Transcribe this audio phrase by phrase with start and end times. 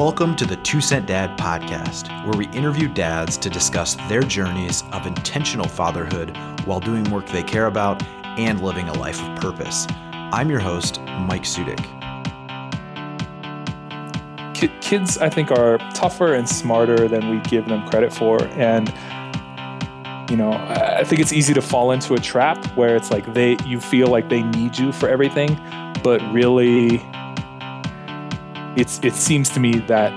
[0.00, 4.82] Welcome to the Two Cent Dad podcast, where we interview dads to discuss their journeys
[4.92, 6.34] of intentional fatherhood
[6.64, 8.02] while doing work they care about
[8.38, 9.86] and living a life of purpose.
[9.90, 11.84] I'm your host, Mike Sudik.
[14.80, 18.42] Kids, I think, are tougher and smarter than we give them credit for.
[18.54, 18.88] And
[20.30, 23.58] you know, I think it's easy to fall into a trap where it's like they
[23.66, 25.60] you feel like they need you for everything,
[26.02, 27.02] but really
[28.80, 30.10] it's it seems to me that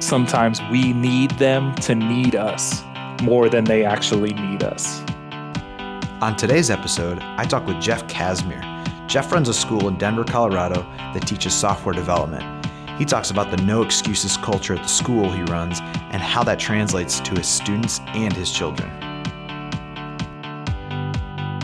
[0.00, 2.82] sometimes we need them to need us
[3.22, 5.00] more than they actually need us.
[6.20, 8.60] On today's episode, I talk with Jeff Casimir.
[9.06, 10.82] Jeff runs a school in Denver, Colorado
[11.14, 12.44] that teaches software development.
[12.98, 15.78] He talks about the no excuses culture at the school he runs
[16.10, 18.90] and how that translates to his students and his children.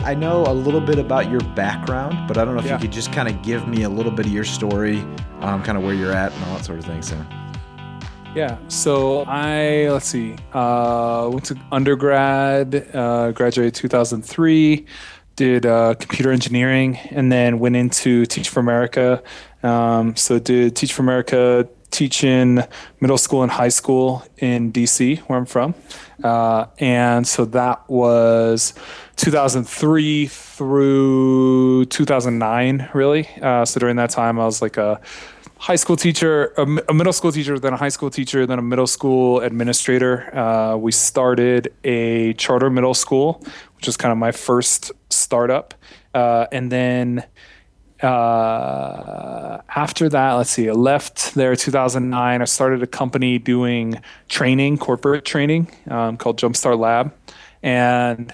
[0.05, 2.75] I know a little bit about your background, but I don't know if yeah.
[2.75, 5.03] you could just kind of give me a little bit of your story,
[5.43, 7.01] um, kind of where you're at and all that sort of thing.
[7.01, 7.17] So,
[8.35, 8.57] yeah.
[8.67, 14.85] So I let's see, uh, went to undergrad, uh, graduated 2003,
[15.35, 19.21] did uh, computer engineering, and then went into Teach for America.
[19.61, 22.65] Um, so did Teach for America teach in
[22.99, 25.75] middle school and high school in DC, where I'm from.
[26.23, 28.73] Uh, and so that was
[29.15, 33.29] 2003 through 2009, really.
[33.41, 34.99] Uh, so during that time, I was like a
[35.63, 38.61] high school teacher, a, a, middle school teacher, then a high school teacher, then a
[38.61, 40.35] middle school administrator.
[40.37, 43.41] Uh, we started a charter middle school,
[43.77, 45.73] which was kind of my first startup.
[46.13, 47.23] Uh, and then
[48.01, 52.41] uh, after that, let's see, I left there 2009.
[52.41, 57.13] I started a company doing training, corporate training um, called Jumpstart Lab.
[57.61, 58.33] And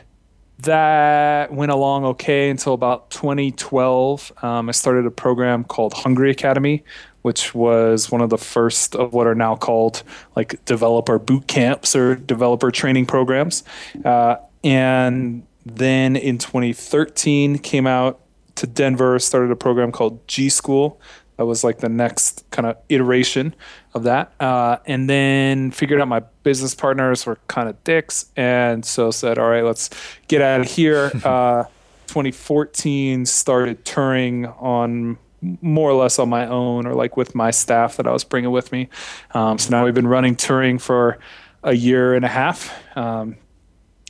[0.59, 4.31] that went along okay until about 2012.
[4.43, 6.83] Um, I started a program called Hungry Academy,
[7.21, 10.03] which was one of the first of what are now called
[10.35, 13.63] like developer boot camps or developer training programs.
[14.05, 18.19] Uh, and then in 2013 came out
[18.55, 20.97] to Denver, started a program called gSchool.
[21.37, 23.55] That was like the next kind of iteration
[23.93, 24.33] of that.
[24.41, 28.25] Uh, and then figured out my business partners were kind of dicks.
[28.35, 29.89] And so said, all right, let's
[30.27, 31.11] get out of here.
[31.23, 31.63] Uh,
[32.07, 37.97] 2014 started Turing on more or less on my own or like with my staff
[37.97, 38.89] that I was bringing with me.
[39.31, 41.19] Um, so now we've been running Turing for
[41.63, 42.73] a year and a half.
[42.97, 43.37] Um,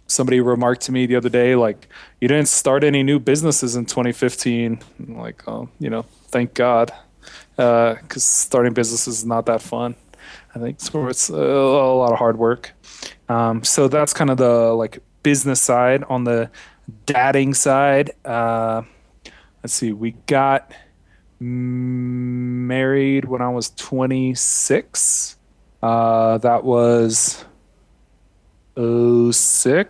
[0.08, 1.88] somebody remarked to me the other day, like,
[2.20, 4.80] you didn't start any new businesses in 2015.
[5.00, 6.92] I'm like, oh, you know, thank God.
[7.56, 9.96] Because uh, starting businesses is not that fun.
[10.56, 12.72] I think it's, it's a, a, lot of hard work.
[13.28, 16.04] Um, so that's kind of the like business side.
[16.06, 16.50] On the
[17.06, 18.82] dadding side, uh,
[19.64, 20.72] let's see, we got
[21.40, 25.38] married when I was 26.
[25.82, 27.46] Uh, that was
[28.78, 29.90] 06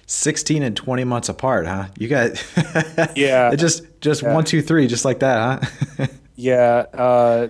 [0.07, 1.87] 16 and 20 months apart, huh?
[1.99, 2.43] You got
[3.17, 4.35] yeah, just just yeah.
[4.35, 5.65] one, two, three, just like that,
[5.99, 6.07] huh?
[6.35, 7.49] yeah, uh,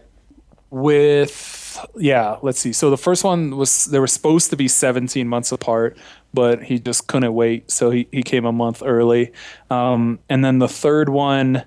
[0.70, 2.72] with yeah, let's see.
[2.72, 5.96] So the first one was they were supposed to be 17 months apart,
[6.34, 9.32] but he just couldn't wait, so he he came a month early.
[9.70, 11.64] Um, and then the third one,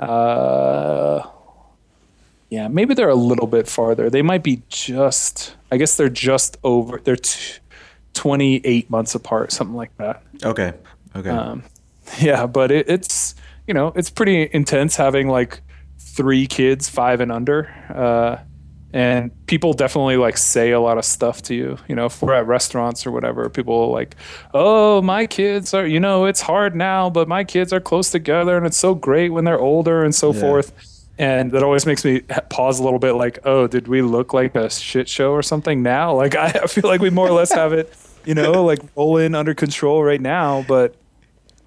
[0.00, 1.28] uh,
[2.48, 4.10] yeah, maybe they're a little bit farther.
[4.10, 5.56] They might be just.
[5.70, 7.00] I guess they're just over.
[7.02, 7.16] They're.
[7.16, 7.60] T-
[8.14, 10.22] 28 months apart, something like that.
[10.44, 10.72] Okay.
[11.14, 11.30] Okay.
[11.30, 11.62] Um,
[12.20, 13.34] yeah, but it, it's
[13.66, 15.60] you know it's pretty intense having like
[15.98, 18.38] three kids, five and under, uh,
[18.92, 21.78] and people definitely like say a lot of stuff to you.
[21.88, 24.16] You know, if we're at restaurants or whatever, people like,
[24.52, 28.56] "Oh, my kids are you know it's hard now, but my kids are close together,
[28.56, 30.40] and it's so great when they're older and so yeah.
[30.40, 30.72] forth."
[31.20, 34.54] and that always makes me pause a little bit like oh did we look like
[34.54, 37.72] a shit show or something now like i feel like we more or less have
[37.72, 37.94] it
[38.24, 40.96] you know like rolling under control right now but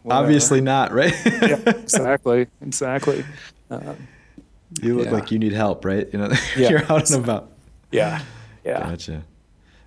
[0.01, 0.23] whatever.
[0.23, 3.23] obviously not right yeah exactly exactly
[3.69, 3.95] um,
[4.81, 5.11] you look yeah.
[5.11, 6.69] like you need help right you know yeah.
[6.69, 7.51] you're out and about
[7.91, 8.21] yeah
[8.63, 9.23] yeah gotcha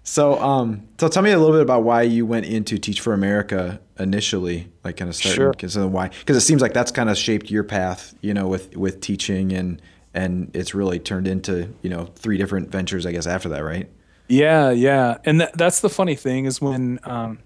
[0.02, 3.12] so um so tell me a little bit about why you went into teach for
[3.12, 5.84] america initially like kind of starting because sure.
[5.84, 8.76] of why because it seems like that's kind of shaped your path you know with
[8.76, 9.80] with teaching and
[10.16, 13.88] and it's really turned into you know three different ventures, I guess, after that, right?
[14.28, 17.38] Yeah, yeah, and th- that's the funny thing is when um,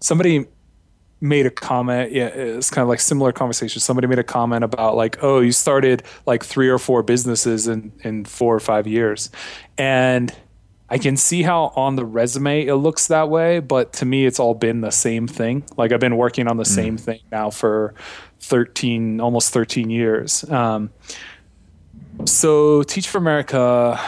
[0.00, 0.46] somebody
[1.20, 3.80] made a comment yeah it's kind of like similar conversation.
[3.80, 7.92] Somebody made a comment about like oh you started like three or four businesses in
[8.02, 9.30] in four or five years.
[9.78, 10.34] And
[10.88, 14.38] i can see how on the resume it looks that way but to me it's
[14.38, 15.64] all been the same thing.
[15.76, 16.74] Like i've been working on the mm.
[16.74, 17.94] same thing now for
[18.40, 20.48] 13 almost 13 years.
[20.50, 20.90] Um,
[22.24, 24.00] so teach for america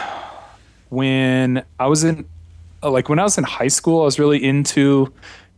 [0.89, 2.27] when i was in
[2.81, 5.13] like when i was in high school i was really into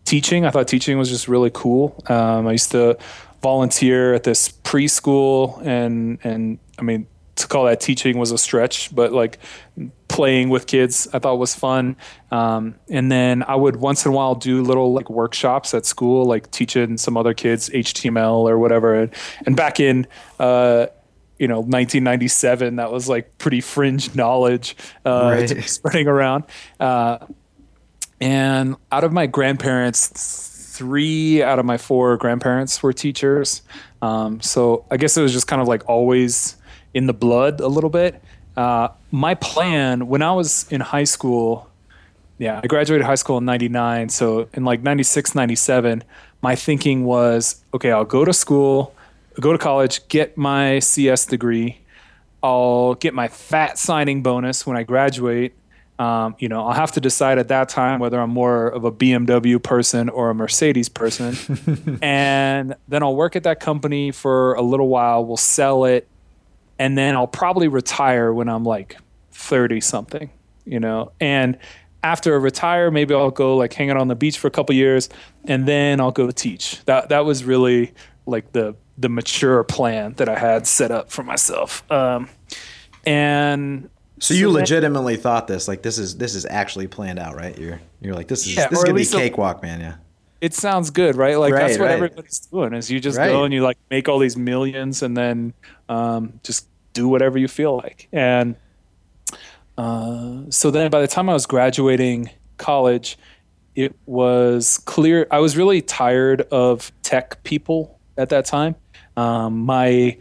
[0.05, 0.45] teaching.
[0.45, 2.01] I thought teaching was just really cool.
[2.07, 2.97] Um, I used to
[3.41, 8.93] volunteer at this preschool, and and I mean to call that teaching was a stretch,
[8.93, 9.39] but like
[10.07, 11.95] playing with kids I thought was fun.
[12.29, 16.25] Um, and then I would once in a while do little like workshops at school,
[16.25, 18.95] like teaching some other kids HTML or whatever.
[18.95, 19.13] And,
[19.45, 20.07] and back in
[20.39, 20.87] uh,
[21.39, 24.75] you know 1997, that was like pretty fringe knowledge
[25.05, 25.63] uh, right.
[25.63, 26.43] spreading around.
[26.79, 27.25] Uh,
[28.21, 30.07] and out of my grandparents,
[30.77, 33.63] three out of my four grandparents were teachers.
[34.01, 36.55] Um, so I guess it was just kind of like always
[36.93, 38.21] in the blood a little bit.
[38.55, 41.69] Uh, my plan when I was in high school,
[42.37, 44.09] yeah, I graduated high school in 99.
[44.09, 46.03] So in like 96, 97,
[46.41, 48.93] my thinking was okay, I'll go to school,
[49.39, 51.79] go to college, get my CS degree.
[52.43, 55.53] I'll get my fat signing bonus when I graduate
[56.01, 58.91] um, you know, I'll have to decide at that time whether I'm more of a
[58.91, 61.99] BMW person or a Mercedes person.
[62.01, 65.23] and then I'll work at that company for a little while.
[65.23, 66.07] We'll sell it.
[66.79, 68.97] And then I'll probably retire when I'm like
[69.33, 70.31] 30 something,
[70.65, 71.11] you know.
[71.19, 71.59] And
[72.01, 74.73] after I retire, maybe I'll go like hang out on the beach for a couple
[74.73, 75.07] years
[75.45, 76.83] and then I'll go teach.
[76.85, 77.93] That that was really
[78.25, 81.83] like the the mature plan that I had set up for myself.
[81.91, 82.27] Um,
[83.05, 83.87] and
[84.21, 87.35] so you so legitimately then, thought this, like this is this is actually planned out,
[87.35, 87.57] right?
[87.57, 89.81] You're you're like this is yeah, this is gonna be cakewalk, man.
[89.81, 89.95] Yeah.
[90.41, 91.39] It sounds good, right?
[91.39, 91.95] Like right, that's what right.
[91.95, 92.73] everybody's doing.
[92.75, 93.29] Is you just right.
[93.29, 95.53] go and you like make all these millions, and then
[95.89, 98.09] um, just do whatever you feel like.
[98.11, 98.55] And
[99.75, 103.17] uh, so then, by the time I was graduating college,
[103.73, 108.75] it was clear I was really tired of tech people at that time.
[109.17, 110.17] Um, my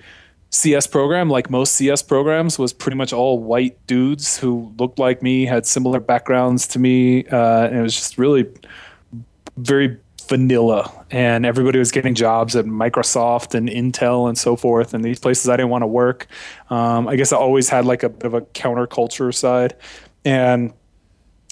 [0.50, 5.22] CS program, like most CS programs, was pretty much all white dudes who looked like
[5.22, 8.46] me, had similar backgrounds to me, uh, and it was just really
[9.56, 9.96] very
[10.28, 10.92] vanilla.
[11.10, 15.48] And everybody was getting jobs at Microsoft and Intel and so forth, and these places
[15.48, 16.26] I didn't want to work.
[16.68, 19.76] Um, I guess I always had like a bit of a counterculture side,
[20.24, 20.72] and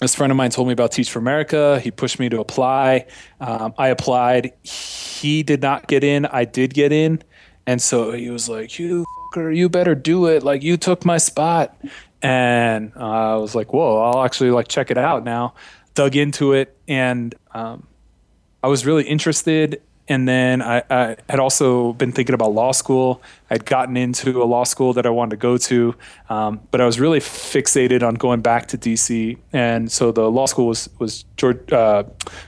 [0.00, 1.80] this friend of mine told me about Teach for America.
[1.80, 3.06] He pushed me to apply.
[3.40, 4.52] Um, I applied.
[4.62, 6.26] He did not get in.
[6.26, 7.22] I did get in.
[7.68, 9.04] And so he was like, "You
[9.34, 10.42] fucker, you better do it.
[10.42, 11.76] Like you took my spot."
[12.22, 15.52] And uh, I was like, "Whoa, I'll actually like check it out now."
[15.92, 17.86] Dug into it, and um,
[18.62, 23.22] I was really interested and then I, I, had also been thinking about law school.
[23.50, 25.94] I'd gotten into a law school that I wanted to go to,
[26.30, 29.36] um, but I was really fixated on going back to DC.
[29.52, 32.04] And so the law school was was George uh,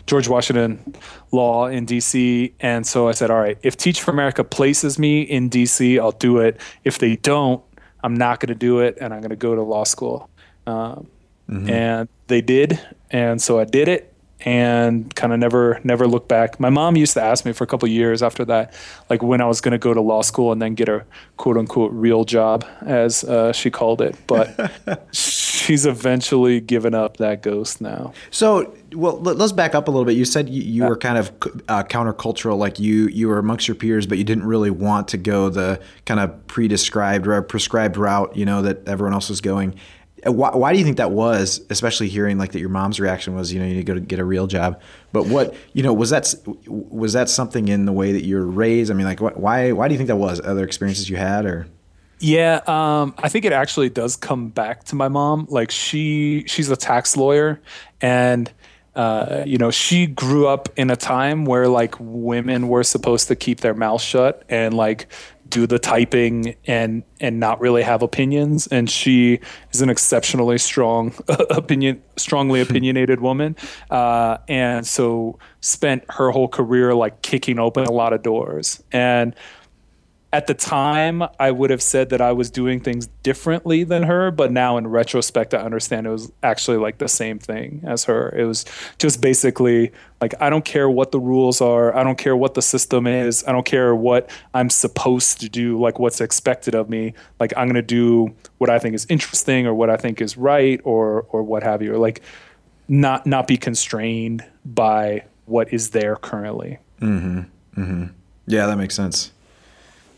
[0.07, 0.95] George Washington
[1.33, 2.53] Law in DC.
[2.61, 6.13] And so I said, all right, if Teach for America places me in DC, I'll
[6.13, 6.59] do it.
[6.85, 7.63] If they don't,
[8.03, 10.31] I'm not going to do it, and I'm going to go to law school.
[10.67, 11.07] Um,
[11.49, 11.69] mm-hmm.
[11.69, 14.10] And they did, and so I did it
[14.43, 16.59] and kind of never never looked back.
[16.59, 18.75] My mom used to ask me for a couple years after that,
[19.09, 21.05] like when I was going to go to law school and then get a
[21.37, 24.17] quote unquote real job, as uh, she called it.
[24.27, 28.13] But she's eventually given up that ghost now.
[28.31, 30.17] So, well, let's back up a little bit.
[30.17, 31.31] You said you, you were kind of
[31.69, 35.19] uh, countercultural, like you you were amongst your peers, but you didn't really want to
[35.19, 39.75] go the kind of pre-described or prescribed route, you know, that everyone else was going.
[40.25, 41.61] Why, why, do you think that was?
[41.71, 44.01] Especially hearing like that your mom's reaction was, you know, you need to go to
[44.01, 44.81] get a real job.
[45.13, 46.35] But what, you know, was that
[46.67, 48.91] was that something in the way that you were raised?
[48.91, 50.41] I mean, like, why why do you think that was?
[50.41, 51.67] Other experiences you had, or?
[52.19, 55.47] Yeah, um, I think it actually does come back to my mom.
[55.49, 57.61] Like she she's a tax lawyer,
[58.03, 58.53] and
[58.95, 63.37] uh, you know, she grew up in a time where like women were supposed to
[63.37, 65.07] keep their mouth shut and like
[65.51, 68.67] do the typing and and not really have opinions.
[68.69, 69.41] And she
[69.73, 73.57] is an exceptionally strong opinion strongly opinionated woman
[73.91, 78.83] uh, and so spent her whole career like kicking open a lot of doors.
[78.93, 79.35] And
[80.33, 84.31] at the time I would have said that I was doing things differently than her,
[84.31, 88.29] but now in retrospect I understand it was actually like the same thing as her.
[88.37, 88.65] It was
[88.99, 92.63] just basically like I don't care what the rules are, I don't care what the
[92.63, 97.13] system is, I don't care what I'm supposed to do, like what's expected of me.
[97.41, 100.37] Like I'm going to do what I think is interesting or what I think is
[100.37, 101.95] right or or what have you.
[101.95, 102.23] Or like
[102.87, 106.79] not not be constrained by what is there currently.
[107.01, 107.47] Mhm.
[107.77, 108.11] Mhm.
[108.47, 109.33] Yeah, that makes sense.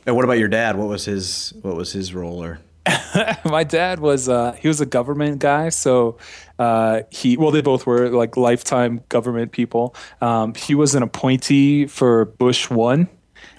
[0.06, 0.76] And what about your dad?
[0.76, 2.58] What was his what was his role or
[3.44, 6.18] my dad was uh, he was a government guy, so
[6.58, 9.94] uh, he well they both were like lifetime government people.
[10.20, 13.08] Um, he was an appointee for Bush one,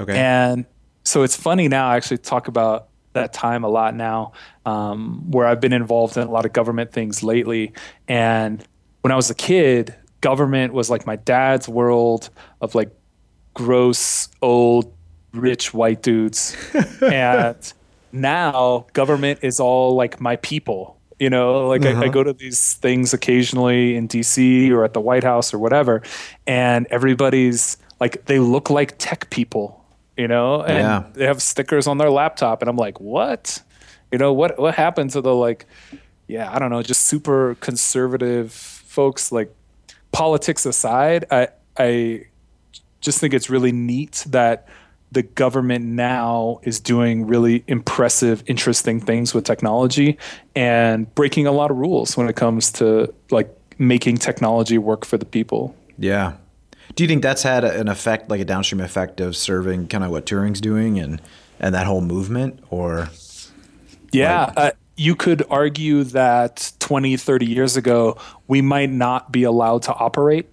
[0.02, 0.18] Okay.
[0.18, 0.66] and
[1.06, 1.88] so it's funny now.
[1.88, 4.34] I actually talk about that time a lot now,
[4.66, 7.72] um, where I've been involved in a lot of government things lately.
[8.10, 8.62] And
[9.02, 12.90] when I was a kid, government was like my dad's world of like
[13.54, 14.93] gross old
[15.34, 16.56] rich white dudes.
[17.02, 17.74] And
[18.12, 21.68] now government is all like my people you know?
[21.68, 22.08] Like I, I uh-huh.
[22.10, 26.02] go to these things occasionally in dc or at the white house or whatever
[26.48, 29.80] and everybody's like they look like tech people
[30.18, 30.62] you know?
[30.62, 31.04] And Yeah.
[31.14, 33.62] they have stickers on their laptop and i'm like what?
[34.12, 35.66] You know what what happened to the like
[36.28, 39.54] yeah i don't know just super conservative folks like
[40.12, 41.48] politics aside i
[41.78, 42.26] i
[43.02, 44.68] just think it's really neat that
[45.14, 50.18] the government now is doing really impressive, interesting things with technology
[50.56, 55.18] and breaking a lot of rules when it comes to like making technology work for
[55.18, 55.76] the people.
[55.98, 56.34] Yeah.
[56.96, 60.12] Do you think that's had an effect, like a downstream effect of serving kind of
[60.12, 61.22] what Turing's doing and
[61.60, 63.10] and that whole movement, or
[64.12, 64.52] Yeah.
[64.58, 68.18] Uh, you could argue that 20, 30 years ago,
[68.48, 70.53] we might not be allowed to operate,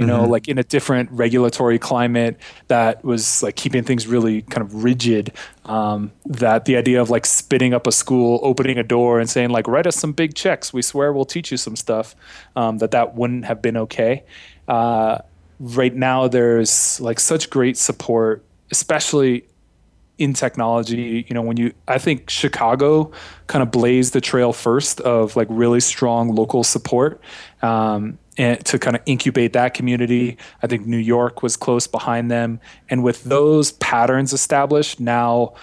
[0.00, 4.62] you know, like in a different regulatory climate that was like keeping things really kind
[4.62, 5.32] of rigid.
[5.66, 9.50] Um, that the idea of like spitting up a school, opening a door and saying,
[9.50, 10.72] like, write us some big checks.
[10.72, 12.16] We swear we'll teach you some stuff,
[12.56, 14.24] um, that that wouldn't have been okay.
[14.66, 15.18] Uh,
[15.58, 19.44] right now, there's like such great support, especially
[20.16, 23.10] in technology you know when you i think chicago
[23.46, 27.22] kind of blazed the trail first of like really strong local support
[27.62, 30.36] um, to kind of incubate that community.
[30.62, 32.60] I think new york was close behind them.
[32.88, 35.54] And with those patterns established now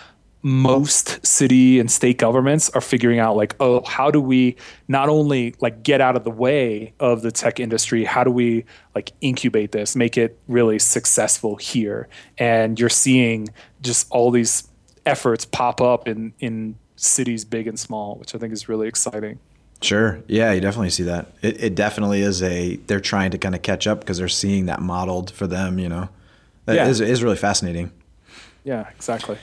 [0.43, 4.55] most city and state governments are figuring out like oh how do we
[4.88, 8.63] not only like get out of the way of the tech industry how do we
[8.93, 12.07] like incubate this make it really successful here?
[12.38, 13.50] And you're seeing
[13.81, 14.69] just all these
[15.05, 19.39] efforts pop up in in cities big and small which i think is really exciting
[19.81, 20.19] Sure.
[20.27, 21.27] Yeah, you definitely see that.
[21.41, 22.77] It, it definitely is a.
[22.88, 25.77] They're trying to kind of catch up because they're seeing that modeled for them.
[25.79, 26.10] You know,
[26.65, 26.88] that Yeah.
[26.88, 27.91] is is really fascinating.
[28.63, 29.38] yeah exactly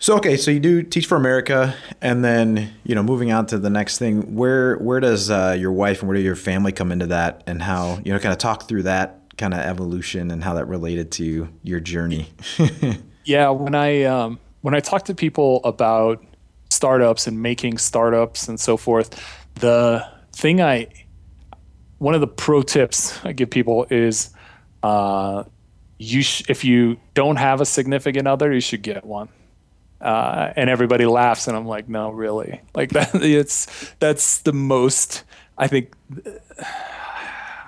[0.00, 3.58] So okay, so you do teach for America, and then you know, moving on to
[3.58, 4.34] the next thing.
[4.34, 7.62] Where where does uh, your wife and where does your family come into that, and
[7.62, 11.10] how you know, kind of talk through that kind of evolution and how that related
[11.12, 12.28] to your journey.
[13.24, 16.24] Yeah, when I um, when I talk to people about
[16.70, 19.22] startups and making startups and so forth,
[19.60, 20.88] the thing I
[21.98, 24.30] one of the pro tips I give people is
[24.82, 25.44] uh,
[25.98, 29.28] you sh- if you don't have a significant other, you should get one.
[30.00, 33.14] Uh, and everybody laughs, and I'm like, no, really, like that.
[33.14, 35.24] It's that's the most
[35.60, 35.92] I think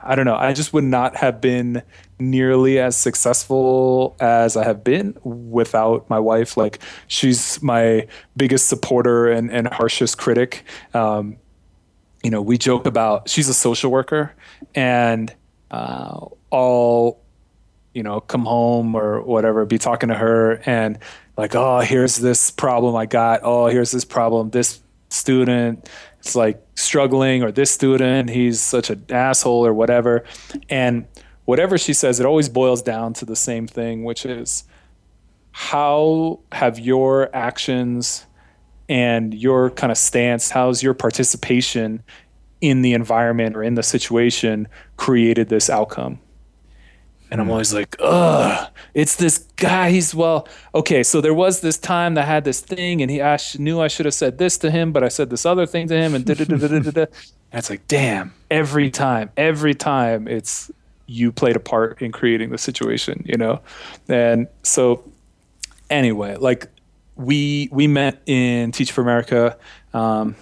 [0.05, 0.35] I don't know.
[0.35, 1.83] I just would not have been
[2.19, 6.57] nearly as successful as I have been without my wife.
[6.57, 10.65] Like she's my biggest supporter and, and harshest critic.
[10.93, 11.37] Um,
[12.23, 14.33] you know, we joke about she's a social worker,
[14.75, 15.35] and
[15.71, 17.23] uh, all
[17.95, 20.99] you know, come home or whatever, be talking to her and
[21.37, 23.41] like, oh, here's this problem I got.
[23.43, 24.51] Oh, here's this problem.
[24.51, 25.89] This student
[26.23, 30.25] is like struggling, or this student, he's such an asshole, or whatever.
[30.69, 31.07] And
[31.45, 34.65] whatever she says, it always boils down to the same thing, which is
[35.53, 38.27] how have your actions
[38.93, 42.03] and your kind of stance, how's your participation
[42.61, 44.69] in the environment or in the situation
[44.99, 46.21] created this outcome?
[47.31, 49.89] And I'm always like, ugh, it's this guy.
[49.91, 51.03] He's well, okay.
[51.03, 53.89] So there was this time that had this thing, and he I sh- knew I
[53.89, 56.27] should have said this to him, but I said this other thing to him, and
[56.27, 57.01] da da da da da da.
[57.01, 60.71] And it's like, damn, every time, every time, it's
[61.07, 63.63] you played a part in creating the situation, you know.
[64.11, 65.03] And so,
[65.89, 66.67] anyway, like
[67.17, 69.57] we we met in Teach for America.
[69.95, 70.35] Um,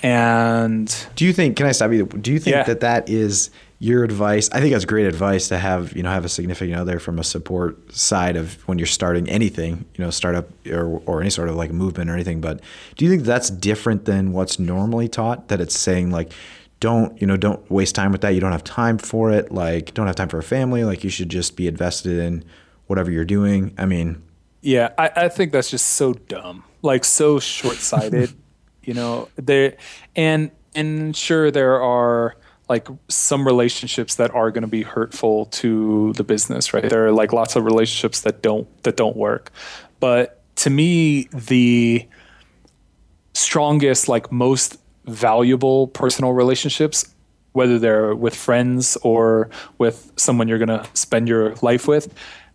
[0.00, 1.56] And do you think?
[1.56, 2.06] Can I stop you?
[2.06, 2.64] Do you think Yeah.
[2.64, 4.48] that that is your advice?
[4.52, 5.96] I think that's great advice to have.
[5.96, 9.86] You know, have a significant other from a support side of when you're starting anything.
[9.96, 12.40] You know, startup or or any sort of like movement or anything.
[12.40, 12.60] But
[12.96, 15.48] do you think that's different than what's normally taught?
[15.48, 16.32] That it's saying like.
[16.78, 17.38] Don't you know?
[17.38, 18.34] Don't waste time with that.
[18.34, 19.50] You don't have time for it.
[19.50, 20.84] Like, don't have time for a family.
[20.84, 22.44] Like, you should just be invested in
[22.86, 23.72] whatever you're doing.
[23.78, 24.20] I mean,
[24.60, 28.32] Yeah, I, I think that's just so dumb, like so short sighted.
[28.82, 29.76] you know, there
[30.14, 32.36] and and sure there are
[32.68, 36.88] like some relationships that are going to be hurtful to the business, right?
[36.88, 39.50] There are like lots of relationships that don't that don't work,
[40.00, 42.06] but to me the
[43.34, 47.14] strongest, like most valuable personal relationships
[47.56, 49.48] whether they're with friends or
[49.78, 52.12] with someone you're going to spend your life with,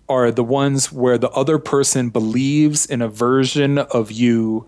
[0.09, 4.67] are the ones where the other person believes in a version of you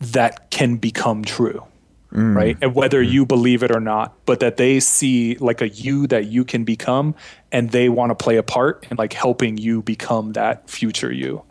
[0.00, 1.64] that can become true.
[2.10, 2.56] Right.
[2.62, 6.24] And whether you believe it or not, but that they see like a you that
[6.24, 7.14] you can become
[7.52, 11.42] and they want to play a part in like helping you become that future you.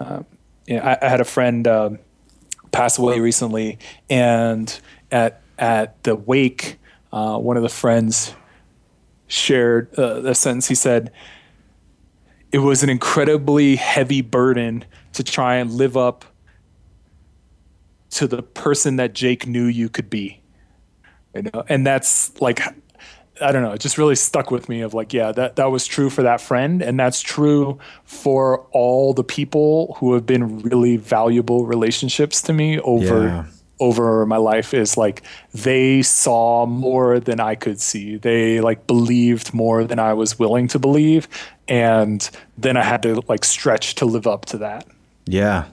[0.00, 0.26] Um,
[0.66, 1.98] yeah, I, I had a friend um,
[2.72, 3.78] pass away recently,
[4.08, 4.80] and
[5.10, 6.78] at at the wake,
[7.12, 8.34] uh, one of the friends
[9.28, 10.68] shared uh, a sentence.
[10.68, 11.12] He said,
[12.52, 16.24] "It was an incredibly heavy burden to try and live up
[18.10, 20.40] to the person that Jake knew you could be."
[21.34, 22.60] You know, and that's like.
[23.42, 23.72] I don't know.
[23.72, 26.42] It just really stuck with me of like, yeah, that, that was true for that
[26.42, 26.82] friend.
[26.82, 32.78] And that's true for all the people who have been really valuable relationships to me
[32.80, 33.44] over Yeah.
[33.78, 35.22] over my life is like
[35.54, 38.18] they saw more than I could see.
[38.18, 41.26] They like believed more than I was willing to believe.
[41.70, 44.86] And then I had to like stretch to live up to that.
[45.24, 45.66] Yeah,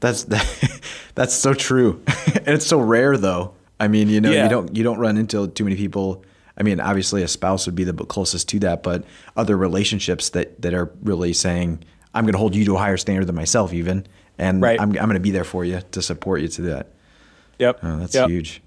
[0.00, 0.24] that's
[1.14, 2.02] that's so true,
[2.34, 3.52] and it's so rare though.
[3.78, 4.44] I mean, you know, Yeah.
[4.44, 6.24] you don't you don't run into too many people.
[6.56, 9.04] I mean, obviously, a spouse would be the closest to that, but
[9.36, 11.84] other relationships that that are really saying,
[12.14, 14.06] "I'm going to hold you to a higher standard than myself," even,
[14.38, 14.80] and Right.
[14.80, 16.88] I'm I'm going to be there for you to support you to that.
[17.58, 17.80] Yep.
[17.82, 18.28] Oh, that's Yep.
[18.30, 18.62] huge.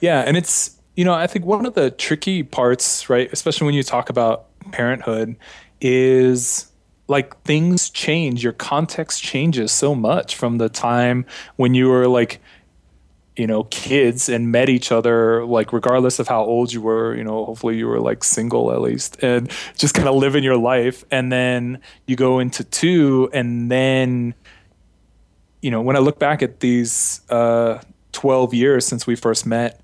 [0.00, 3.74] Yeah, and it's you know I think one of the tricky parts, right, especially when
[3.74, 5.34] you talk about parenthood,
[5.82, 6.70] is
[7.08, 8.42] like things change.
[8.42, 12.40] Your context changes so much from the time when you were like
[13.36, 17.24] you know kids and met each other like regardless of how old you were you
[17.24, 21.02] know hopefully you were like single at least and just kind of living your life
[21.10, 24.34] and then you go into two and then
[25.62, 27.80] you know, when I look back at these uh,
[28.10, 29.80] 12 years since we first met,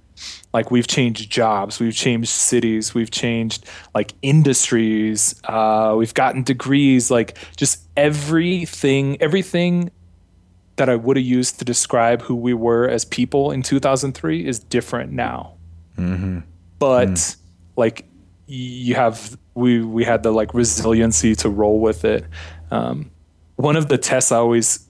[0.53, 7.11] like we've changed jobs, we've changed cities, we've changed like industries, uh, we've gotten degrees,
[7.11, 9.91] like just everything, everything
[10.77, 14.59] that I would have used to describe who we were as people in 2003 is
[14.59, 15.55] different now.
[16.79, 17.37] But
[17.77, 18.07] like
[18.47, 22.25] you have, we we had the like resiliency to roll with it.
[22.71, 23.11] Um,
[23.57, 24.89] one of the tests I always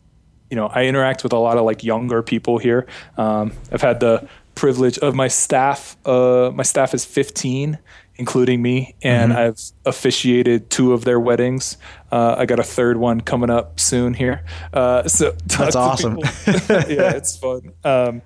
[0.50, 2.86] you know, I interact with a lot of like younger people here.
[3.16, 4.28] Um, I've had the
[4.58, 5.96] privilege of my staff.
[6.04, 7.78] Uh, my staff is 15,
[8.16, 11.76] including me, and I've officiated two of their weddings.
[12.10, 14.44] Uh, I got a third one coming up soon here.
[14.72, 16.18] Uh, so That's awesome.
[16.48, 17.72] yeah, it's fun.
[17.84, 18.22] Um,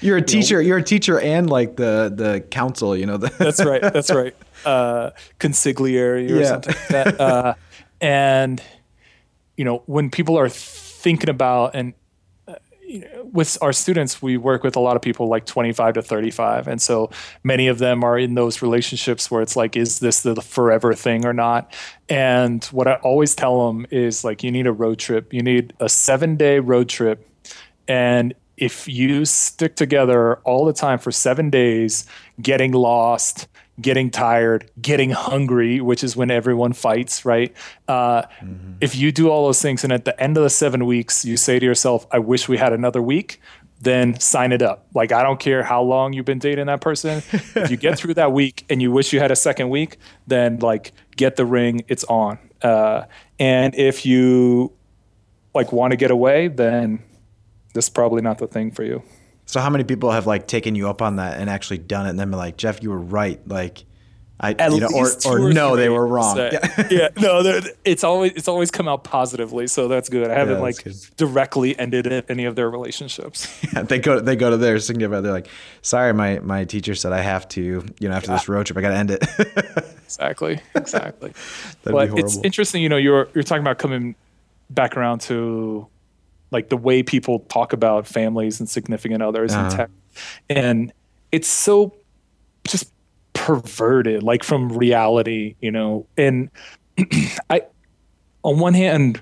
[0.00, 0.60] You're a teacher.
[0.60, 2.94] You're a teacher and like the the council.
[2.96, 3.16] You know.
[3.16, 3.80] The, That's right.
[3.80, 4.34] That's right.
[4.66, 6.44] Uh, consigliere or Yeah.
[6.44, 7.20] something like that.
[7.20, 7.54] Uh,
[8.02, 8.62] and
[9.56, 11.94] you know, when people are thinking about and you
[13.32, 16.80] with our students, we work with a lot of people like 25 to 35, and
[16.80, 17.10] so
[17.42, 21.24] many of them are in those relationships where it's like, is this the forever thing
[21.24, 21.72] or not?
[22.08, 25.32] And what I always tell them is like, you need a road trip.
[25.32, 27.28] You need a seven day road trip,
[27.88, 32.06] and if you stick together all the time for seven days,
[32.40, 33.48] getting lost,
[33.80, 37.52] getting tired, getting hungry, which is when everyone fights, right?
[37.88, 38.22] Uh,
[38.80, 41.36] If you do all those things and at the end of the seven weeks, you
[41.36, 43.40] say to yourself, I wish we had another week,
[43.80, 44.86] then sign it up.
[44.94, 47.22] Like, I don't care how long you've been dating that person.
[47.32, 50.58] if you get through that week and you wish you had a second week, then
[50.60, 52.38] like get the ring, it's on.
[52.62, 53.04] Uh,
[53.38, 54.72] and if you
[55.54, 57.02] like want to get away, then
[57.74, 59.02] this is probably not the thing for you.
[59.46, 62.10] So how many people have like taken you up on that and actually done it,
[62.10, 63.40] and then been like, Jeff, you were right.
[63.46, 63.84] Like,
[64.40, 66.36] I At you know, or least or no, they were wrong.
[66.36, 66.50] Yeah.
[66.90, 70.28] yeah, no, it's always it's always come out positively, so that's good.
[70.28, 70.96] I haven't that's like good.
[71.16, 73.48] directly ended any of their relationships.
[73.74, 75.22] Yeah, they go they go to their significant other.
[75.22, 75.48] They're like,
[75.82, 77.84] sorry, my my teacher said I have to.
[77.98, 79.24] You know, after this road trip, I got to end it.
[80.04, 81.32] exactly, exactly.
[81.82, 84.14] But it's interesting, you know, you're you're talking about coming
[84.70, 85.88] back around to
[86.50, 89.64] like the way people talk about families and significant others uh-huh.
[89.64, 89.90] in tech,
[90.48, 90.92] and
[91.32, 91.94] it's so
[92.66, 92.92] just
[93.32, 96.06] perverted, like from reality, you know.
[96.16, 96.50] And
[97.50, 97.62] I,
[98.42, 99.20] on one hand,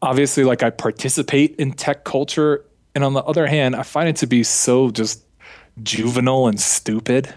[0.00, 4.16] obviously, like I participate in tech culture, and on the other hand, I find it
[4.16, 5.24] to be so just
[5.82, 7.32] juvenile and stupid.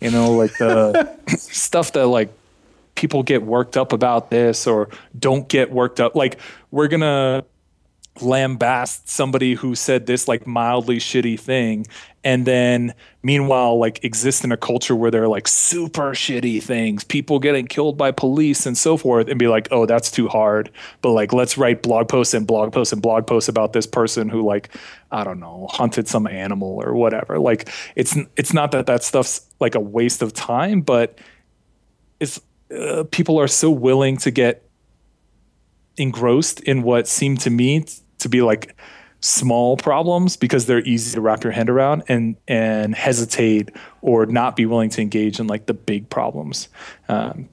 [0.00, 2.30] You know, like the stuff that like
[2.94, 6.14] people get worked up about this or don't get worked up.
[6.14, 6.38] Like
[6.70, 7.44] we're gonna
[8.16, 11.86] lambast somebody who said this like mildly shitty thing.
[12.22, 17.02] And then meanwhile like exist in a culture where they're like super shitty things.
[17.02, 20.70] People getting killed by police and so forth and be like oh that's too hard.
[21.02, 24.28] But like let's write blog posts and blog posts and blog posts about this person
[24.28, 24.70] who like
[25.10, 27.38] i don't know hunted some animal or whatever.
[27.40, 31.18] Like it's it's not that that stuff's like a waste of time but
[32.20, 32.40] it's
[32.74, 34.64] uh, people are so willing to get
[35.96, 37.84] engrossed in what seemed to me
[38.24, 38.76] to be like
[39.20, 43.70] small problems because they're easy to wrap your hand around and and hesitate
[44.02, 46.68] or not be willing to engage in like the big problems.
[47.08, 47.48] Um,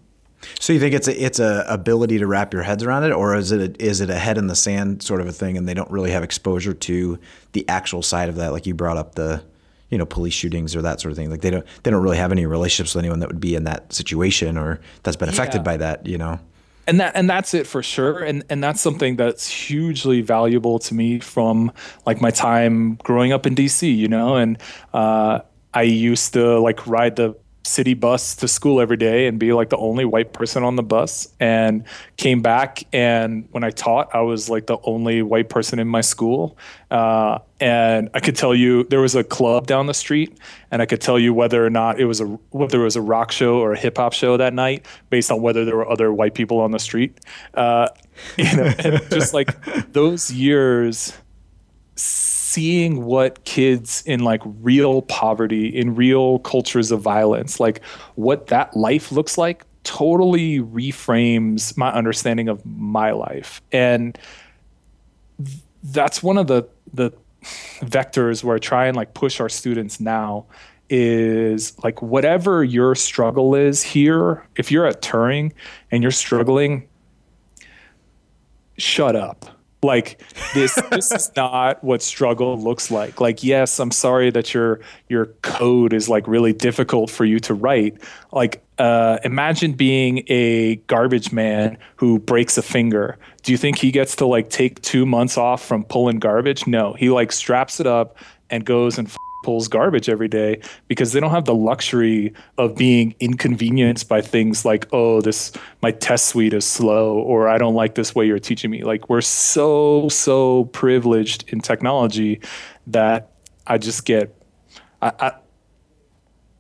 [0.60, 3.36] so you think it's a it's a ability to wrap your heads around it, or
[3.36, 5.67] is it a, is it a head in the sand sort of a thing, and
[5.67, 7.19] they don't really have exposure to
[7.53, 8.51] the actual side of that?
[8.51, 9.43] Like you brought up the
[9.89, 11.29] you know police shootings or that sort of thing.
[11.29, 13.65] Like they don't they don't really have any relationships with anyone that would be in
[13.65, 15.63] that situation or that's been affected yeah.
[15.63, 16.05] by that.
[16.05, 16.39] You know
[16.88, 18.20] and that and that's it for sure.
[18.24, 21.72] And and that's something that's hugely valuable to me from
[22.06, 24.36] like my time growing up in DC you know?
[24.36, 24.58] And
[24.94, 25.39] uh,
[25.74, 29.69] I used to like ride the city bus to school every day and be like
[29.69, 31.84] the only white person on the bus and
[32.17, 36.02] came back and when i taught i was like the only white person in my
[36.02, 36.58] school.
[36.89, 40.38] Uh, and i could tell you there was a club down the street
[40.71, 43.02] and i could tell you whether or not it was a whether it was a
[43.02, 46.34] rock show or a hip-hop show that night based on whether there were other white
[46.34, 47.19] people on the street.
[47.54, 47.88] Uh,
[48.38, 48.69] you know
[49.10, 51.13] just like those years
[52.51, 57.83] seeing what kids in like real poverty, in real cultures of violence, like
[58.15, 63.61] what that life looks like, totally reframes my understanding of my life.
[63.71, 64.17] And
[65.83, 67.11] that's one of the the
[67.79, 70.45] vectors where I try and like push our students now
[70.89, 75.53] is like whatever your struggle is here, if you're at Turing
[75.89, 76.87] and you're struggling,
[78.77, 80.22] shut up like
[80.54, 83.20] this this is not what struggle looks like.
[83.20, 87.54] Like yes i'm sorry that your your code is like really difficult for you to
[87.54, 88.02] write.
[88.32, 93.15] Like uh, imagine being a garbage man who breaks a finger.
[93.44, 96.65] Do you think he gets to like take two months off from pulling garbage?
[96.65, 96.94] No.
[96.94, 98.17] He like straps it up
[98.50, 102.75] and goes and f- pulls garbage every day because they don't have the luxury of
[102.75, 105.51] being inconvenienced by things like oh this
[105.82, 109.10] my test suite is slow or i don't like this way you're teaching me like
[109.10, 112.39] we're so so privileged in technology
[112.88, 113.32] that
[113.67, 114.36] i just get
[115.01, 115.32] i i,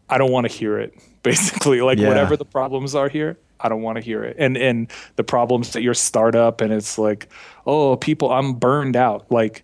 [0.09, 2.07] I don't want to hear it basically like yeah.
[2.07, 4.37] whatever the problems are here I don't want to hear it.
[4.39, 7.29] And and the problems that your startup and it's like,
[7.67, 9.31] oh, people, I'm burned out.
[9.31, 9.63] Like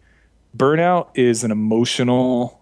[0.55, 2.56] burnout is an emotional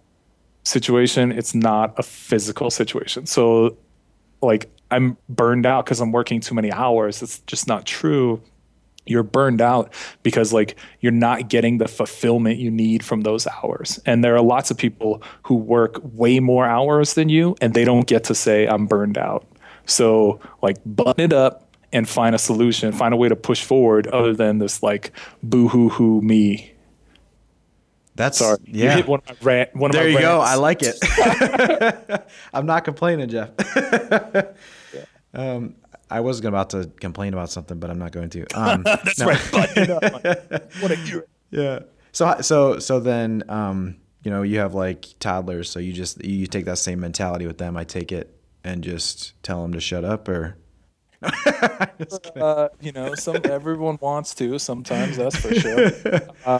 [0.65, 1.31] situation.
[1.31, 3.25] It's not a physical situation.
[3.25, 3.77] So,
[4.41, 7.21] like, I'm burned out because I'm working too many hours.
[7.21, 8.41] It's just not true.
[9.07, 13.99] You're burned out because, like, you're not getting the fulfillment you need from those hours.
[14.05, 17.85] And there are lots of people who work way more hours than you, and they
[17.85, 19.45] don't get to say, I'm burned out.
[19.85, 24.07] So, like, button it up and find a solution, find a way to push forward
[24.07, 25.11] other than this, like,
[25.43, 26.73] boo hoo hoo me
[28.15, 28.57] that's Sorry.
[28.65, 28.83] yeah.
[28.83, 29.75] You hit one of my rant.
[29.75, 30.37] One there of my you rants.
[30.37, 30.41] go.
[30.41, 32.27] I like it.
[32.53, 33.51] I'm not complaining, Jeff.
[33.75, 35.05] yeah.
[35.33, 35.75] um,
[36.09, 38.45] I was about to complain about something, but I'm not going to.
[38.55, 39.27] Um, That's no.
[39.27, 39.53] right.
[40.79, 41.23] what a hero.
[41.51, 41.79] Yeah.
[42.13, 46.47] So so so then um, you know you have like toddlers, so you just you
[46.47, 47.75] take that same mentality with them.
[47.75, 50.57] I take it and just tell them to shut up, or.
[52.35, 55.17] uh, you know, some everyone wants to sometimes.
[55.17, 55.91] That's for sure.
[56.45, 56.59] Uh,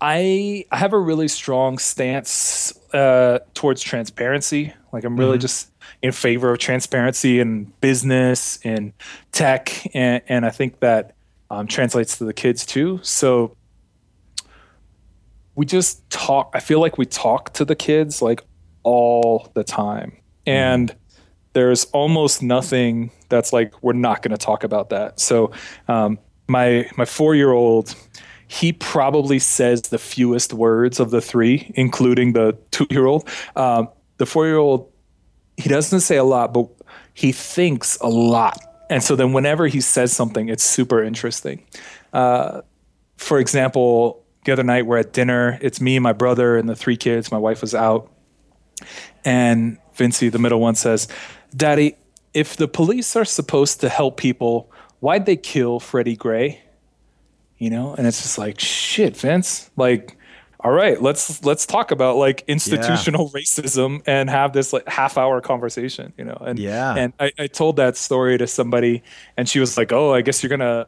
[0.00, 4.72] I I have a really strong stance uh, towards transparency.
[4.92, 5.42] Like I'm really mm-hmm.
[5.42, 5.70] just
[6.02, 8.92] in favor of transparency in business in
[9.32, 11.14] tech, and, and I think that
[11.50, 13.00] um, translates to the kids too.
[13.02, 13.56] So
[15.54, 16.50] we just talk.
[16.54, 18.44] I feel like we talk to the kids like
[18.82, 20.50] all the time, mm-hmm.
[20.50, 20.96] and
[21.54, 25.18] there's almost nothing that's like we're not going to talk about that.
[25.20, 25.52] So
[25.88, 27.94] um, my my four year old
[28.48, 33.28] he probably says the fewest words of the three, including the two year old.
[33.56, 34.92] Um, the four year old,
[35.56, 36.68] he doesn't say a lot, but
[37.14, 38.58] he thinks a lot.
[38.88, 41.64] And so then whenever he says something, it's super interesting.
[42.12, 42.62] Uh,
[43.16, 45.58] for example, the other night we're at dinner.
[45.60, 47.32] It's me, my brother, and the three kids.
[47.32, 48.12] My wife was out,
[49.24, 51.08] and Vincy, the middle one, says,
[51.56, 51.96] "Daddy,
[52.32, 56.62] if the police are supposed to help people, why'd they kill Freddie Gray?"
[57.58, 59.70] You know, and it's just like, shit, Vince.
[59.76, 60.18] Like,
[60.60, 63.40] all right, let's let's talk about like institutional yeah.
[63.40, 66.12] racism and have this like half hour conversation.
[66.18, 69.02] You know, and yeah, and I, I told that story to somebody,
[69.36, 70.86] and she was like, "Oh, I guess you're gonna."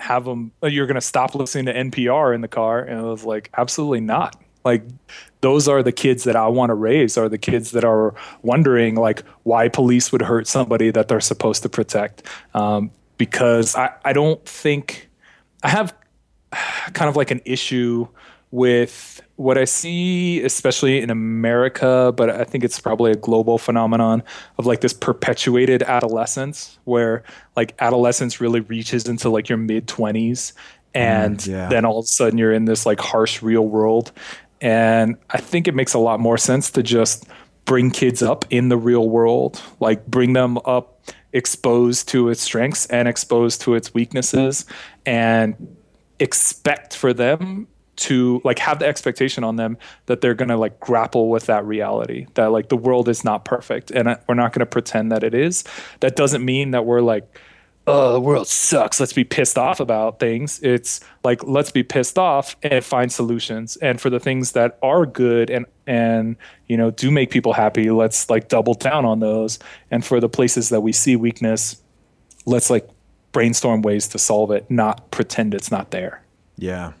[0.00, 3.24] have them you're going to stop listening to NPR in the car and I was
[3.24, 4.82] like absolutely not like
[5.40, 8.94] those are the kids that I want to raise are the kids that are wondering
[8.94, 12.22] like why police would hurt somebody that they're supposed to protect
[12.54, 15.08] um, because I, I don't think
[15.62, 15.94] I have
[16.92, 18.08] kind of like an issue
[18.50, 24.22] with what I see, especially in America, but I think it's probably a global phenomenon
[24.56, 30.54] of like this perpetuated adolescence where like adolescence really reaches into like your mid 20s
[30.94, 31.68] and mm, yeah.
[31.68, 34.12] then all of a sudden you're in this like harsh real world.
[34.60, 37.26] And I think it makes a lot more sense to just
[37.64, 40.94] bring kids up in the real world, like bring them up
[41.32, 44.64] exposed to its strengths and exposed to its weaknesses
[45.04, 45.76] and
[46.20, 49.76] expect for them to like have the expectation on them
[50.06, 53.44] that they're going to like grapple with that reality that like the world is not
[53.44, 55.64] perfect and uh, we're not going to pretend that it is.
[56.00, 57.38] That doesn't mean that we're like
[57.88, 60.60] oh the world sucks let's be pissed off about things.
[60.62, 63.76] It's like let's be pissed off and find solutions.
[63.76, 66.36] And for the things that are good and and
[66.68, 69.58] you know do make people happy let's like double down on those.
[69.90, 71.82] And for the places that we see weakness
[72.46, 72.88] let's like
[73.32, 76.22] brainstorm ways to solve it not pretend it's not there
[76.56, 76.92] yeah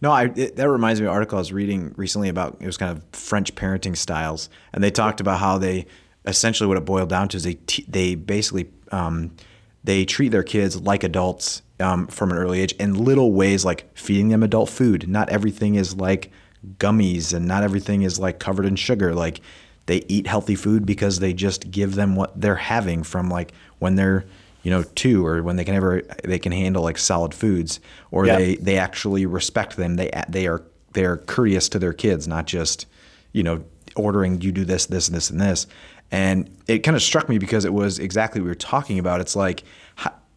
[0.00, 2.66] no, I it, that reminds me of an article I was reading recently about it
[2.66, 5.86] was kind of French parenting styles, and they talked about how they
[6.26, 9.34] essentially what it boiled down to is they t- they basically um,
[9.82, 13.96] they treat their kids like adults um, from an early age in little ways, like
[13.96, 15.08] feeding them adult food.
[15.08, 16.30] Not everything is like
[16.78, 19.14] gummies, and not everything is like covered in sugar.
[19.14, 19.40] Like
[19.86, 23.96] they eat healthy food because they just give them what they're having from like when
[23.96, 24.24] they're
[24.64, 27.78] you know two or when they can ever they can handle like solid foods
[28.10, 28.36] or yeah.
[28.36, 29.94] they they actually respect them.
[29.94, 32.86] They they are they're courteous to their kids not just
[33.32, 33.62] you know
[33.94, 35.66] ordering you do this this and this and this.
[36.10, 39.20] And it kind of struck me because it was exactly what we were talking about.
[39.20, 39.64] It's like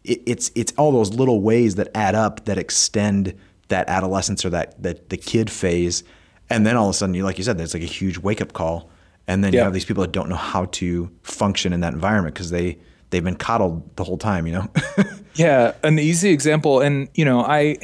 [0.04, 3.34] it's it's all those little ways that add up that extend
[3.68, 6.04] that adolescence or that that the kid phase.
[6.50, 8.42] And then all of a sudden you like you said there's like a huge wake
[8.42, 8.90] up call.
[9.26, 9.60] And then yeah.
[9.60, 12.78] you have these people that don't know how to function in that environment because they
[13.10, 14.68] they've been coddled the whole time, you know?
[15.34, 17.78] yeah, an easy example, and you know, I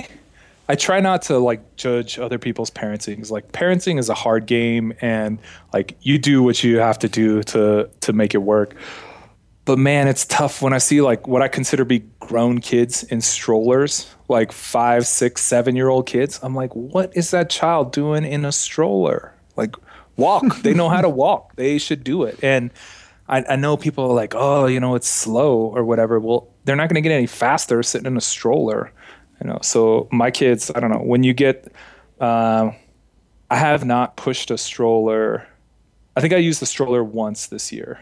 [0.68, 3.28] I try not to like judge other people's parenting.
[3.30, 5.38] Like parenting is a hard game, and
[5.72, 8.74] like you do what you have to do to to make it work.
[9.66, 13.20] But man, it's tough when I see like what I consider be grown kids in
[13.20, 16.38] strollers, like five, six, seven year old kids.
[16.42, 19.32] I'm like, what is that child doing in a stroller?
[19.56, 19.76] Like,
[20.16, 20.56] walk.
[20.62, 21.56] they know how to walk.
[21.56, 22.38] They should do it.
[22.42, 22.70] And
[23.28, 26.20] I, I know people are like, oh, you know, it's slow or whatever.
[26.20, 28.92] Well, they're not going to get any faster sitting in a stroller,
[29.40, 29.58] you know.
[29.62, 31.02] So my kids, I don't know.
[31.02, 31.72] When you get,
[32.20, 32.72] uh,
[33.50, 35.46] I have not pushed a stroller.
[36.16, 38.00] I think I used the stroller once this year.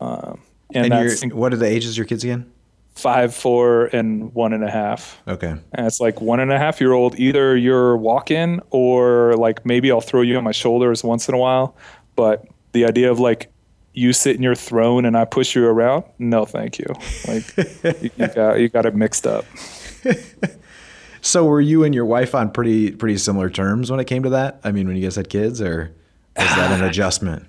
[0.00, 0.40] Um,
[0.74, 2.50] and, and what are the ages of your kids again?
[2.94, 5.22] Five, four, and one and a half.
[5.26, 5.54] Okay.
[5.72, 7.18] And it's like one and a half year old.
[7.18, 11.38] Either you're walking, or like maybe I'll throw you on my shoulders once in a
[11.38, 11.76] while.
[12.16, 13.51] But the idea of like
[13.94, 16.04] you sit in your throne and I push you around?
[16.18, 16.86] No, thank you.
[17.28, 19.44] Like you, you, got you got it mixed up.
[21.20, 24.30] so were you and your wife on pretty pretty similar terms when it came to
[24.30, 24.60] that?
[24.64, 25.94] I mean, when you guys had kids, or
[26.36, 27.46] was that an adjustment?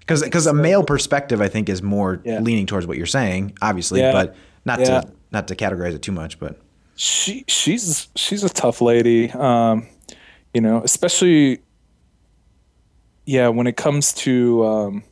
[0.00, 2.40] Because because a male perspective, I think, is more yeah.
[2.40, 4.12] leaning towards what you're saying, obviously, yeah.
[4.12, 5.02] but not yeah.
[5.02, 6.38] to not to categorize it too much.
[6.38, 6.58] But
[6.96, 9.86] she she's she's a tough lady, um,
[10.54, 11.60] you know, especially
[13.26, 15.04] yeah when it comes to um,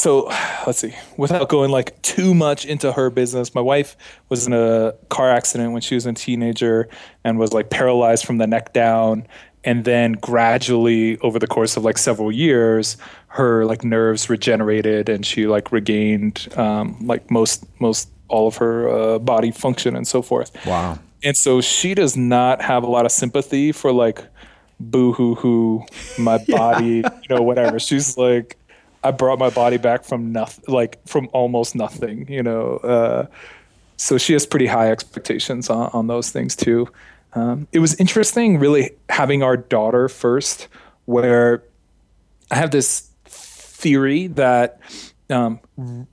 [0.00, 0.24] so
[0.66, 0.94] let's see.
[1.16, 3.96] Without going like too much into her business my wife
[4.28, 6.88] was in a car accident when she was a teenager
[7.24, 9.26] and was like paralyzed from the neck down.
[9.62, 12.96] And then gradually over the course of like several years
[13.28, 18.88] her like nerves regenerated and she like regained um, like most most all of her
[18.88, 20.50] uh, body function and so forth.
[20.64, 20.98] Wow.
[21.22, 24.24] And so she does not have a lot of sympathy for like
[24.80, 25.84] boo hoo hoo
[26.18, 27.10] my body yeah.
[27.22, 27.78] you know whatever.
[27.78, 28.56] She's like
[29.02, 32.76] I brought my body back from nothing, like from almost nothing, you know.
[32.76, 33.26] Uh,
[33.96, 36.88] so she has pretty high expectations on, on those things too.
[37.34, 40.68] Um, it was interesting, really having our daughter first,
[41.04, 41.62] where
[42.50, 44.80] I have this theory that
[45.30, 45.60] um,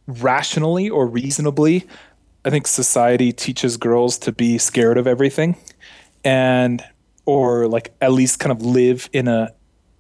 [0.06, 1.88] rationally or reasonably,
[2.46, 5.58] I think society teaches girls to be scared of everything,
[6.24, 6.84] and
[7.26, 9.54] or like at least kind of live in a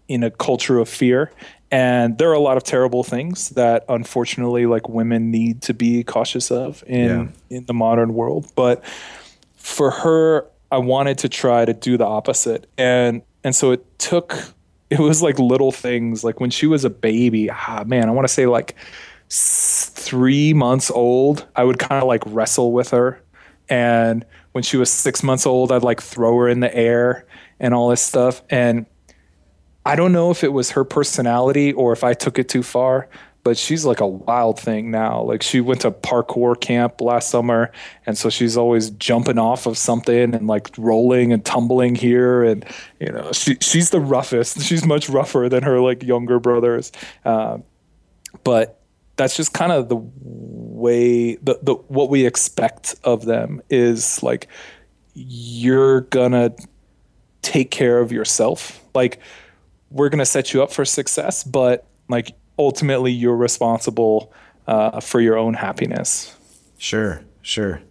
[0.08, 1.32] in a culture of fear.
[1.70, 6.04] And there are a lot of terrible things that unfortunately like women need to be
[6.04, 7.58] cautious of in yeah.
[7.58, 8.50] in the modern world.
[8.56, 8.84] But
[9.58, 12.70] for her, I wanted to try to do the opposite.
[12.78, 14.54] And and so it took
[14.90, 18.28] it was like little things like when she was a baby, ah man, I want
[18.28, 18.76] to say like
[19.30, 23.22] three months old, I would kind of like wrestle with her.
[23.70, 27.26] And when she was six months old, I'd like throw her in the air
[27.60, 28.42] and all this stuff.
[28.50, 28.86] And
[29.88, 33.08] I don't know if it was her personality or if I took it too far,
[33.44, 35.22] but she's like a wild thing now.
[35.22, 37.72] Like she went to parkour camp last summer,
[38.06, 42.44] and so she's always jumping off of something and like rolling and tumbling here.
[42.44, 42.66] And
[43.00, 44.62] you know, she she's the roughest.
[44.68, 46.92] She's much rougher than her like younger brothers.
[47.24, 47.60] Uh,
[48.44, 48.82] but
[49.16, 54.50] that's just kind of the way the, the what we expect of them is like
[55.14, 56.54] you're gonna
[57.42, 59.22] take care of yourself like
[59.92, 64.32] we're gonna set you up for success but like ultimately you're responsible
[64.68, 66.36] uh, for your own happiness
[66.78, 67.82] sure sure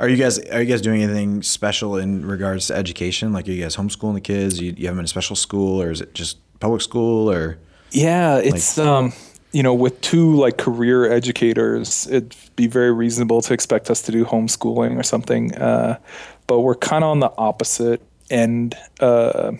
[0.00, 3.52] are you guys are you guys doing anything special in regards to education like are
[3.52, 6.00] you guys homeschooling the kids you, you have them in a special school or is
[6.00, 7.58] it just public school or
[7.90, 9.12] yeah it's like, um
[9.56, 14.12] you know, with two like career educators, it'd be very reasonable to expect us to
[14.12, 15.54] do homeschooling or something.
[15.54, 15.98] Uh,
[16.46, 18.74] but we're kind of on the opposite end.
[19.00, 19.52] Uh,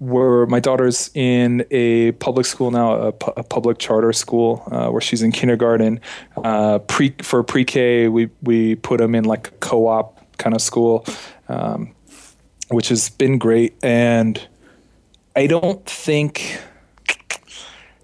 [0.00, 4.88] where my daughter's in a public school now, a, pu- a public charter school, uh,
[4.88, 6.00] where she's in kindergarten.
[6.36, 11.04] Uh, pre for pre-K, we we put them in like a co-op kind of school,
[11.48, 11.94] um,
[12.68, 13.74] which has been great.
[13.82, 14.40] And
[15.36, 16.60] I don't think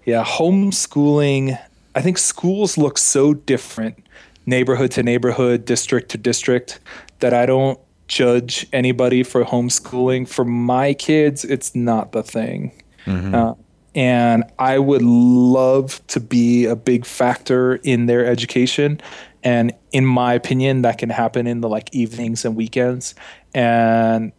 [0.05, 1.59] yeah, homeschooling.
[1.95, 4.07] I think schools look so different,
[4.45, 6.79] neighborhood to neighborhood, district to district,
[7.19, 10.27] that I don't judge anybody for homeschooling.
[10.27, 12.83] For my kids, it's not the thing.
[13.05, 13.35] Mm-hmm.
[13.35, 13.53] Uh,
[13.95, 19.01] and I would love to be a big factor in their education.
[19.43, 23.15] And in my opinion, that can happen in the like evenings and weekends.
[23.53, 24.31] And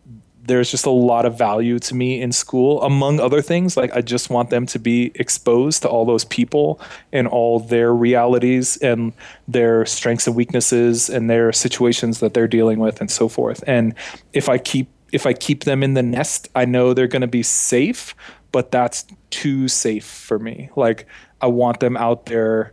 [0.48, 2.82] there's just a lot of value to me in school.
[2.82, 6.80] Among other things like i just want them to be exposed to all those people
[7.12, 9.12] and all their realities and
[9.46, 13.62] their strengths and weaknesses and their situations that they're dealing with and so forth.
[13.66, 13.94] And
[14.32, 17.26] if i keep if i keep them in the nest i know they're going to
[17.26, 18.14] be safe
[18.50, 20.70] but that's too safe for me.
[20.74, 21.06] Like
[21.40, 22.72] i want them out there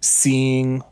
[0.00, 0.82] seeing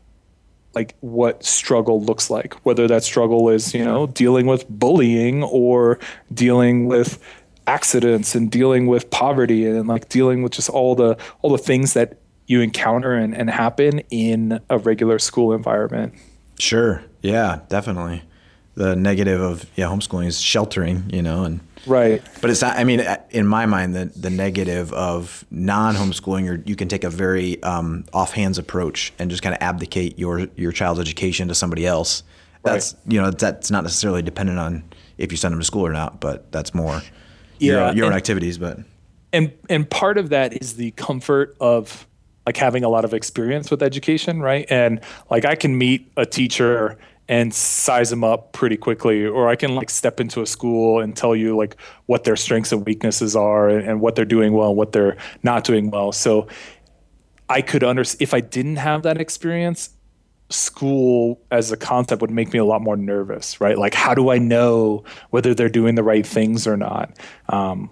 [0.73, 5.99] like what struggle looks like whether that struggle is you know dealing with bullying or
[6.33, 7.19] dealing with
[7.67, 11.93] accidents and dealing with poverty and like dealing with just all the all the things
[11.93, 16.13] that you encounter and, and happen in a regular school environment.
[16.59, 17.03] Sure.
[17.21, 18.23] Yeah definitely.
[18.75, 22.21] The negative of yeah homeschooling is sheltering you know and Right.
[22.41, 26.63] But it's not, I mean, in my mind, the, the negative of non homeschooling, or
[26.65, 30.71] you can take a very um, offhands approach and just kind of abdicate your, your
[30.71, 32.23] child's education to somebody else.
[32.63, 33.13] That's, right.
[33.13, 34.83] you know, that's not necessarily dependent on
[35.17, 37.01] if you send them to school or not, but that's more
[37.57, 38.57] yeah, your, your and, own activities.
[38.57, 38.79] But,
[39.33, 42.07] and, and part of that is the comfort of
[42.45, 44.65] like having a lot of experience with education, right?
[44.69, 46.97] And like I can meet a teacher
[47.31, 51.15] and size them up pretty quickly or i can like step into a school and
[51.15, 54.67] tell you like what their strengths and weaknesses are and, and what they're doing well
[54.67, 56.11] and what they're not doing well.
[56.11, 56.47] So
[57.49, 59.91] i could understand if i didn't have that experience
[60.49, 63.77] school as a concept would make me a lot more nervous right?
[63.77, 67.17] Like how do i know whether they're doing the right things or not?
[67.47, 67.89] Um,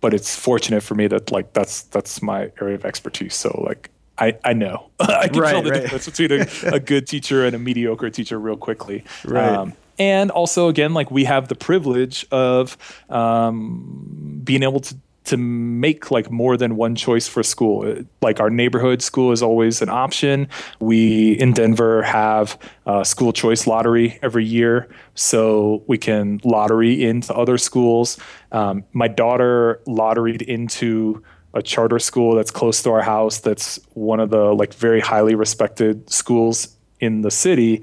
[0.00, 3.34] but it's fortunate for me that like that's that's my area of expertise.
[3.34, 4.90] So like I, I know.
[5.00, 5.82] I can right, tell the right.
[5.82, 9.04] difference between a, a, good teacher and a mediocre teacher real quickly.
[9.24, 9.48] Right.
[9.48, 12.76] Um, and also, again, like we have the privilege of
[13.10, 14.96] um, being able to
[15.28, 18.02] to make like more than one choice for school.
[18.22, 20.48] Like our neighborhood school is always an option.
[20.80, 27.34] We in Denver have a school choice lottery every year, so we can lottery into
[27.34, 28.16] other schools.
[28.52, 31.22] Um, my daughter lotteried into
[31.54, 35.34] a charter school that's close to our house that's one of the like very highly
[35.34, 37.82] respected schools in the city.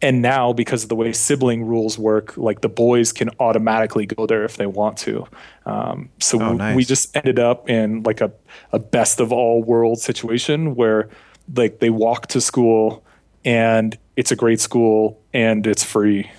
[0.00, 4.26] And now because of the way sibling rules work like the boys can automatically go
[4.26, 5.26] there if they want to.
[5.64, 6.76] Um, so oh, nice.
[6.76, 8.32] we just ended up in like a,
[8.72, 11.08] a best of all world situation where
[11.54, 13.04] like they walk to school
[13.44, 16.30] and it's a great school and it's free.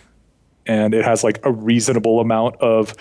[0.66, 2.94] And it has like a reasonable amount of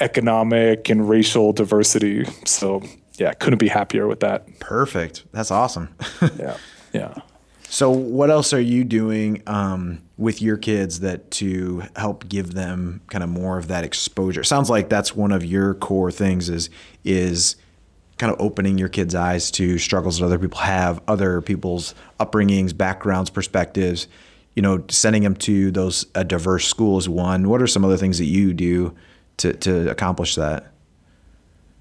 [0.00, 2.82] economic and racial diversity so
[3.20, 4.58] yeah, couldn't be happier with that.
[4.60, 5.24] Perfect.
[5.30, 5.94] That's awesome.
[6.38, 6.56] yeah.
[6.92, 7.14] Yeah.
[7.64, 13.02] So, what else are you doing um, with your kids that to help give them
[13.08, 14.42] kind of more of that exposure?
[14.42, 16.70] Sounds like that's one of your core things is
[17.04, 17.56] is
[18.18, 22.76] kind of opening your kids' eyes to struggles that other people have, other people's upbringings,
[22.76, 24.08] backgrounds, perspectives.
[24.56, 27.48] You know, sending them to those a diverse school is one.
[27.48, 28.96] What are some other things that you do
[29.40, 30.70] to to accomplish that?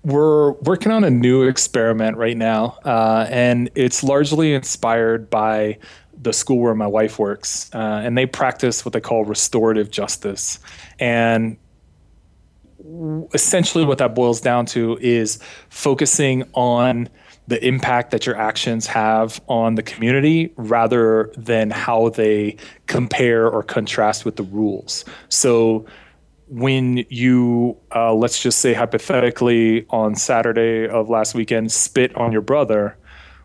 [0.03, 5.77] we're working on a new experiment right now, uh, and it's largely inspired by
[6.21, 10.59] the school where my wife works, uh, and they practice what they call restorative justice.
[10.99, 11.57] And
[13.33, 15.39] essentially, what that boils down to is
[15.69, 17.09] focusing on
[17.47, 22.55] the impact that your actions have on the community rather than how they
[22.85, 25.03] compare or contrast with the rules.
[25.29, 25.85] So,
[26.49, 32.41] when you, uh, let's just say hypothetically, on Saturday of last weekend, spit on your
[32.41, 32.97] brother,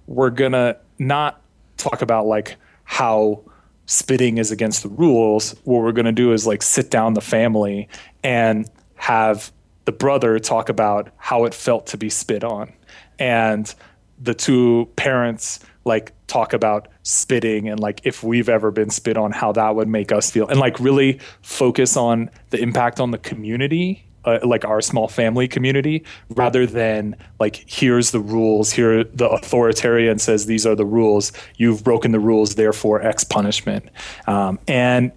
[0.06, 1.40] we're gonna not
[1.76, 3.42] talk about like how
[3.86, 5.54] spitting is against the rules.
[5.64, 7.88] What we're gonna do is like sit down the family
[8.22, 9.52] and have
[9.84, 12.72] the brother talk about how it felt to be spit on,
[13.18, 13.74] and
[14.18, 19.30] the two parents like talk about spitting and like if we've ever been spit on
[19.30, 20.48] how that would make us feel.
[20.48, 25.46] And like really focus on the impact on the community uh, like our small family
[25.46, 31.30] community rather than like here's the rules here the authoritarian says these are the rules
[31.58, 33.84] you've broken the rules therefore x punishment.
[34.26, 35.12] Um, and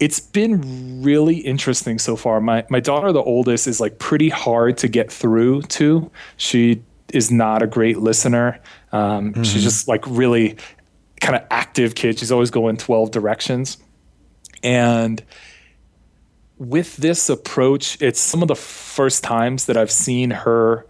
[0.00, 2.40] it's been really interesting so far.
[2.40, 6.10] My my daughter the oldest is like pretty hard to get through to.
[6.36, 8.60] She is not a great listener
[8.92, 9.42] um, mm-hmm.
[9.42, 10.56] She's just like really
[11.20, 12.18] kind of active kid.
[12.18, 13.78] She's always going 12 directions.
[14.62, 15.22] And
[16.56, 20.86] with this approach, it's some of the first times that I've seen her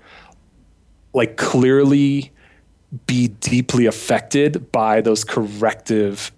[1.12, 2.32] like clearly
[3.06, 6.32] be deeply affected by those corrective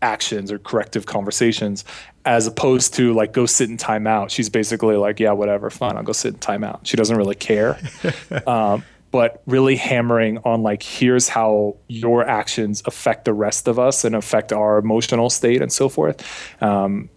[0.00, 1.84] actions or corrective conversations
[2.24, 4.30] as opposed to like go sit in timeout.
[4.30, 6.80] She's basically like, yeah, whatever, fine, I'll go sit in timeout.
[6.84, 7.78] She doesn't really care.
[8.46, 14.04] um, but really hammering on like here's how your actions affect the rest of us
[14.04, 16.24] and affect our emotional state and so forth
[16.62, 17.08] um,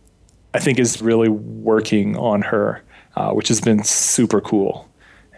[0.53, 2.81] i think is really working on her
[3.15, 4.87] uh, which has been super cool.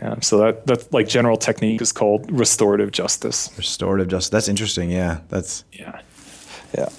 [0.01, 3.49] Um, so that that like general technique is called restorative justice.
[3.58, 4.30] Restorative justice.
[4.30, 4.91] That's interesting.
[4.91, 6.01] Yeah that's yeah.
[6.78, 6.89] Yeah.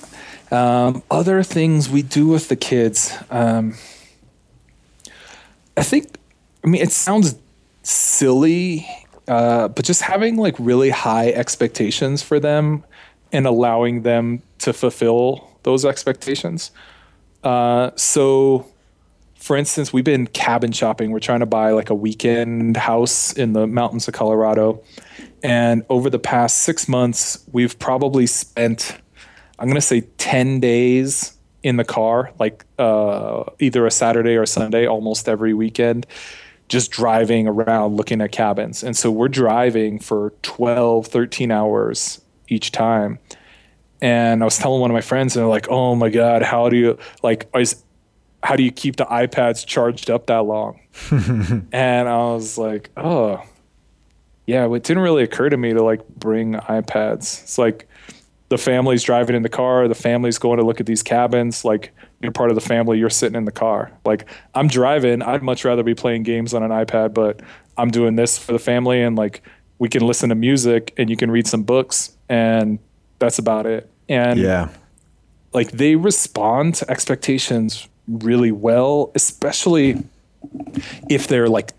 [0.50, 3.74] Um, other things we do with the kids um,
[5.76, 6.16] i think
[6.62, 7.36] i mean it sounds
[7.82, 8.86] silly
[9.28, 12.84] uh, but just having like really high expectations for them
[13.32, 16.70] and allowing them to fulfill those expectations.
[17.42, 18.66] Uh, so,
[19.36, 21.10] for instance, we've been cabin shopping.
[21.10, 24.82] We're trying to buy like a weekend house in the mountains of Colorado.
[25.42, 28.96] And over the past six months, we've probably spent,
[29.58, 34.46] I'm going to say 10 days in the car, like uh, either a Saturday or
[34.46, 36.06] Sunday, almost every weekend
[36.68, 38.82] just driving around looking at cabins.
[38.82, 43.18] And so we're driving for 12, 13 hours each time.
[44.00, 46.68] And I was telling one of my friends, and they're like, "Oh my god, how
[46.68, 47.48] do you like?
[47.56, 47.82] Is,
[48.42, 53.42] how do you keep the iPads charged up that long?" and I was like, "Oh,
[54.46, 57.44] yeah." It didn't really occur to me to like bring iPads.
[57.44, 57.88] It's like
[58.50, 61.64] the family's driving in the car, the family's going to look at these cabins.
[61.64, 61.94] Like
[62.24, 63.90] you're part of the family, you're sitting in the car.
[64.04, 67.40] Like I'm driving, I'd much rather be playing games on an iPad, but
[67.76, 69.42] I'm doing this for the family and like
[69.78, 72.78] we can listen to music and you can read some books and
[73.18, 73.90] that's about it.
[74.08, 74.68] And yeah.
[75.52, 80.02] Like they respond to expectations really well, especially
[81.08, 81.72] if they're like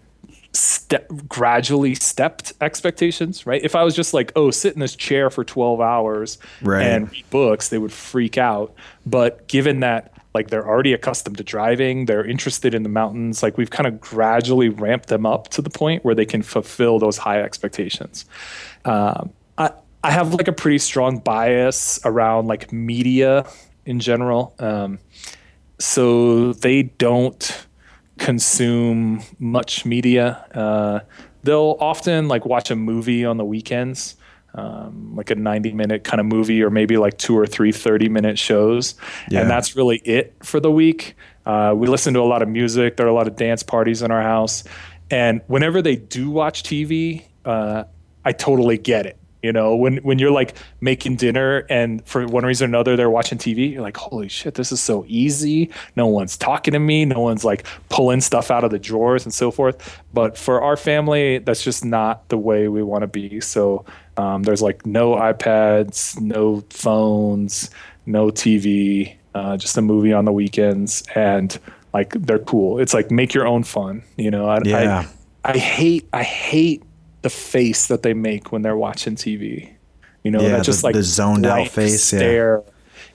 [0.55, 3.61] step gradually stepped expectations, right?
[3.63, 6.83] If I was just like, oh, sit in this chair for 12 hours right.
[6.83, 8.73] and read books, they would freak out.
[9.05, 13.57] But given that like they're already accustomed to driving, they're interested in the mountains, like
[13.57, 17.17] we've kind of gradually ramped them up to the point where they can fulfill those
[17.17, 18.25] high expectations.
[18.83, 19.71] Um, I,
[20.03, 23.47] I have like a pretty strong bias around like media
[23.86, 24.53] in general.
[24.59, 24.99] Um,
[25.79, 27.65] so they don't
[28.19, 30.45] consume much media.
[30.53, 30.99] Uh,
[31.43, 34.15] they'll often like watch a movie on the weekends,
[34.56, 38.10] um, like a 90 minute kind of movie, or maybe like two or three 30
[38.10, 38.95] minute shows.
[39.30, 39.41] Yeah.
[39.41, 41.16] And that's really it for the week.
[41.45, 42.97] Uh, we listen to a lot of music.
[42.97, 44.64] There are a lot of dance parties in our house.
[45.12, 47.84] And whenever they do watch TV, uh,
[48.24, 49.18] I totally get it.
[49.43, 53.12] You know, when when you're like making dinner and for one reason or another they're
[53.12, 55.70] watching TV, you're like, holy shit, this is so easy.
[55.95, 57.06] No one's talking to me.
[57.06, 60.01] No one's like pulling stuff out of the drawers and so forth.
[60.16, 63.39] But for our family, that's just not the way we want to be.
[63.39, 63.86] So
[64.18, 67.70] Um, there's like no iPads, no phones,
[68.05, 71.57] no TV, uh, just a movie on the weekends, and
[71.93, 72.80] like they're cool.
[72.80, 74.47] It's like make your own fun, you know.
[74.47, 75.05] I, Yeah.
[75.43, 76.84] I, I hate I hate
[77.22, 79.72] the face that they make when they're watching TV.
[80.24, 82.20] You know, Yeah, that just the- like the zoned out face, yeah.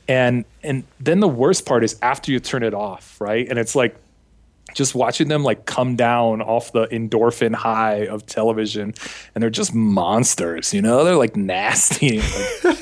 [0.09, 3.49] And and then the worst part is after you turn it off, right?
[3.49, 3.97] And it's like
[4.75, 8.95] just watching them like come down off the endorphin high of television
[9.35, 11.05] and they're just monsters you know?
[11.05, 12.21] They're like nasty.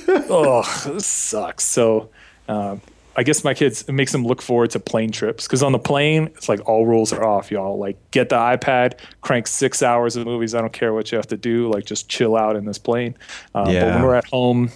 [0.09, 1.65] Like, oh this sucks.
[1.65, 2.11] So
[2.49, 2.81] um,
[3.17, 5.79] i guess my kids it makes them look forward to plane trips because on the
[5.79, 7.79] plane it's like all rules are off y'all.
[7.79, 10.55] Like get the ipad crank six hours of movies.
[10.55, 11.71] I don't care what you have to do.
[11.71, 13.15] Like just chill out in this plane.
[13.55, 13.95] Uh, but Yeah.
[13.95, 14.71] when we're at home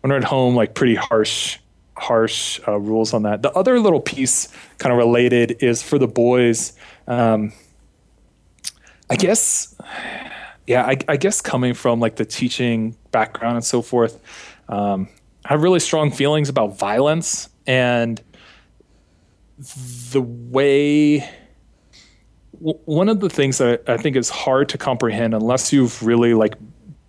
[0.00, 1.58] when we're at home like pretty harsh
[1.96, 3.42] harsh uh, rules on that.
[3.42, 6.72] The other little piece kind of related is for the boys
[7.06, 7.52] um,
[9.10, 9.74] i guess
[10.66, 14.20] yeah I, I guess coming from like the teaching background and so forth
[14.68, 15.08] um,
[15.44, 18.20] i have really strong feelings about violence and
[20.12, 21.18] the way
[22.62, 26.34] w- one of the things that I think is hard to comprehend unless you've really
[26.34, 26.54] like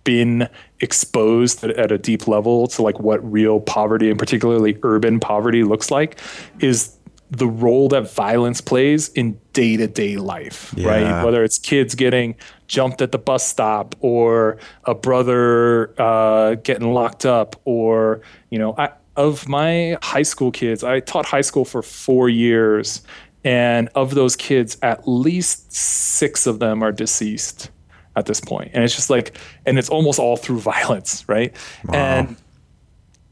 [0.04, 0.48] been
[0.80, 5.90] exposed at, a deep level to like what real poverty and particularly urban poverty looks
[5.90, 6.20] like
[6.60, 6.96] is
[7.30, 10.88] the role that violence plays in day-to-day life Yeah.
[10.88, 12.36] right whether it's kids getting
[12.68, 18.74] jumped at the bus stop or a brother uh, getting locked up or you know
[18.76, 23.02] I, of my high school kids i taught high school for four years
[23.42, 27.70] and of those kids at least six of them are deceased
[28.16, 28.70] at this point.
[28.74, 29.36] And it's just like
[29.66, 31.54] and it's almost all through violence right?
[31.92, 32.36] And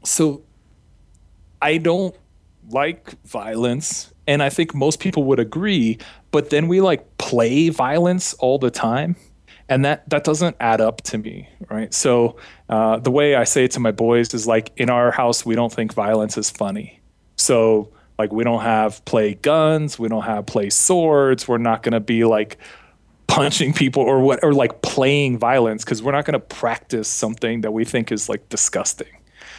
[0.03, 0.43] so
[1.61, 2.15] i don't
[2.69, 5.97] like violence and i think most people would agree
[6.31, 9.15] but then we like play violence all the time
[9.69, 11.93] and that that doesn't add up to me right?
[11.93, 12.37] So
[12.69, 15.55] uh, the way i say it to my boys is like in our house we
[15.55, 16.99] don't think violence is funny.
[17.37, 21.93] So like we don't have play guns we don't have play swords we're not going
[21.93, 22.57] to be like
[23.35, 27.61] punching people or what or like playing violence because we're not going to practice something
[27.61, 29.07] that we think is like disgusting.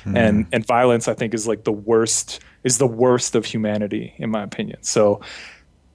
[0.06, 4.28] And and violence i think is like the worst is the worst of humanity in
[4.30, 4.82] my opinion.
[4.82, 5.20] So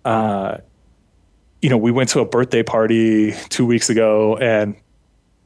[0.03, 0.57] uh
[1.61, 4.75] you know we went to a birthday party two weeks ago and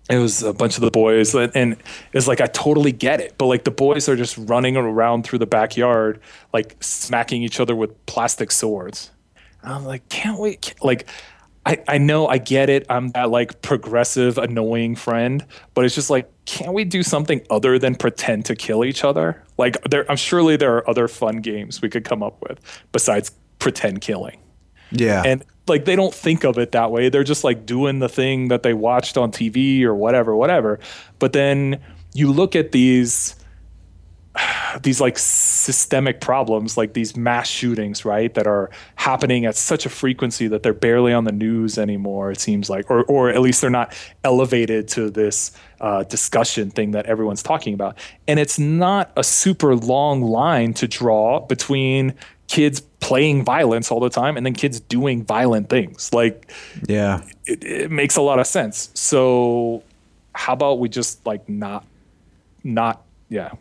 [0.09, 1.75] it was a bunch of the boys and- and
[2.13, 5.39] it's like i totally get it but like the boys are just running around through
[5.39, 6.19] the backyard
[6.53, 9.11] like smacking each other with plastic swords.
[9.61, 11.07] And i'm like can't we can't- like
[11.65, 12.85] I, I know I get it.
[12.89, 17.79] I'm that like progressive, annoying friend, but it's just like, can't we do something other
[17.79, 19.41] than pretend to kill each other?
[19.57, 22.59] Like, there, I'm surely there are other fun games we could come up with
[22.91, 24.39] besides pretend killing
[24.91, 25.23] Yeah.
[25.25, 28.49] and like they don't think of it that way they're just like doing the thing
[28.49, 30.81] that they watched on tv or whatever whatever
[31.19, 31.79] but then
[32.13, 33.37] you look at these
[34.81, 39.89] these like systemic problems like these mass shootings right that are happening at such a
[39.89, 43.61] frequency that they're barely on the news anymore it seems like or or at least
[43.61, 45.51] they're not elevated to this
[45.83, 47.97] uh, discussion thing that everyone's talking about.
[48.25, 52.13] And it's not a super long line to draw between
[52.47, 56.13] kids playing violence all the time and then kids doing violent things.
[56.13, 56.49] Like
[56.87, 57.21] yeah.
[57.45, 58.91] it, it makes a lot of sense.
[58.93, 59.83] So
[60.33, 61.85] how about we just like not
[62.63, 63.51] not yeah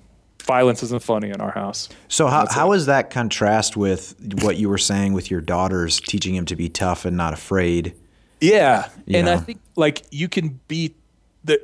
[0.43, 1.88] violence isn't funny in our house.
[2.09, 6.34] So how how does that contrast with what you were saying with your daughters teaching
[6.34, 7.95] him to be tough and not afraid?
[9.07, 9.18] yeah.
[9.18, 10.95] And i think like you can be
[11.45, 11.61] the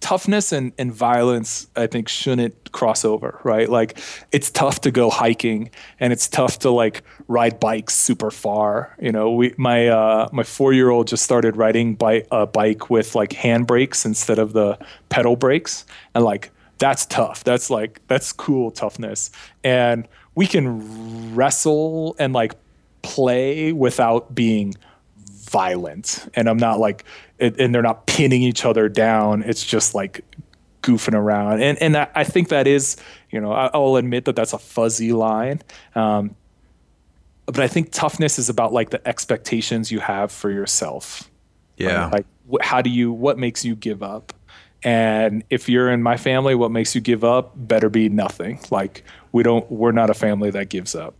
[0.00, 3.68] toughness and, and violence i think shouldn't cross over right?
[3.70, 3.98] Like
[4.32, 9.10] it's tough to go hiking and it's tough to like ride bikes super far you
[9.10, 9.32] know?
[9.32, 13.32] We my uh my four year old just started riding by a bike with like
[13.32, 15.86] hand brakes instead of the pedal brakes.
[16.14, 17.44] And like that's tough.
[17.44, 19.30] That's like that's cool toughness.
[19.64, 22.54] And we can wrestle and like
[23.02, 24.74] play without being
[25.18, 26.28] violent.
[26.34, 27.04] And i'm not like
[27.38, 29.42] it, and they're not pinning each other down.
[29.42, 30.22] It's just like
[30.82, 31.62] goofing around.
[31.62, 32.96] And and i, I think that is
[33.30, 35.62] you know I, i'll admit that that's a fuzzy line.
[35.94, 36.36] Um,
[37.46, 41.30] but i think toughness is about like the expectations you have for yourself.
[41.76, 42.08] Yeah.
[42.08, 44.32] like wh- how do you what makes you give up
[44.86, 49.02] and if you're in my family what makes you give up better be nothing like
[49.32, 51.14] we don't we're not a family that gives up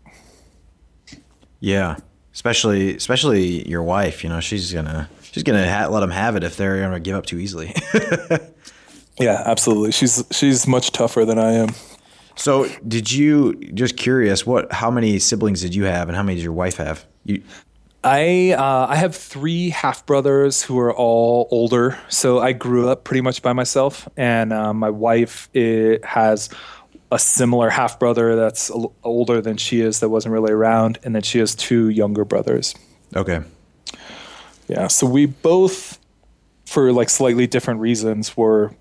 [1.60, 1.96] Yeah,
[2.32, 4.22] especially especially your wife.
[4.22, 7.16] You know, she's gonna she's gonna ha- let them have it if they're gonna give
[7.16, 7.74] up too easily.
[9.18, 11.70] yeah absolutely she's she's much tougher than i am
[12.38, 14.46] so, did you just curious?
[14.46, 14.70] What?
[14.70, 17.06] How many siblings did you have, and how many did your wife have?
[17.24, 17.42] You
[18.04, 23.04] I uh, I have three half brothers who are all older, so I grew up
[23.04, 26.48] pretty much by myself, and uh, my wife it, has
[27.10, 28.70] a similar half brother that's
[29.02, 32.74] older than she is that wasn't really around, and then she has two younger brothers.
[33.14, 33.40] Okay.
[34.68, 35.98] Yeah, so we both,
[36.64, 38.72] for like slightly different reasons, were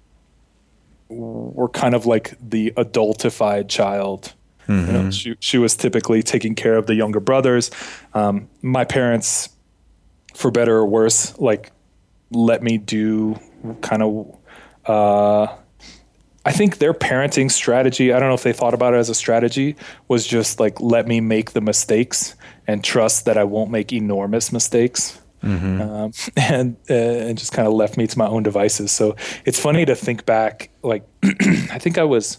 [1.07, 4.33] were kind of like the adultified child.
[4.67, 4.87] Mm-hmm.
[4.87, 5.09] You know, mm-hmm.
[5.11, 7.71] she she was typically taking care of the younger brothers.
[8.13, 9.49] Um, my parents,
[10.33, 11.71] for better or worse, like
[12.31, 13.39] let me do
[13.81, 14.37] kind of.
[14.85, 15.55] Uh,
[16.47, 19.15] I think their parenting strategy, I don't know if they thought about it as a
[19.15, 19.75] strategy,
[20.07, 22.35] was just like let me make the mistakes
[22.67, 25.19] and trust that I won't make enormous mistakes.
[25.43, 25.81] Mm-hmm.
[25.81, 28.91] Um, and uh, and just kind of left me to my own devices.
[28.91, 30.69] So it's funny to think back.
[30.83, 32.37] Like I think I was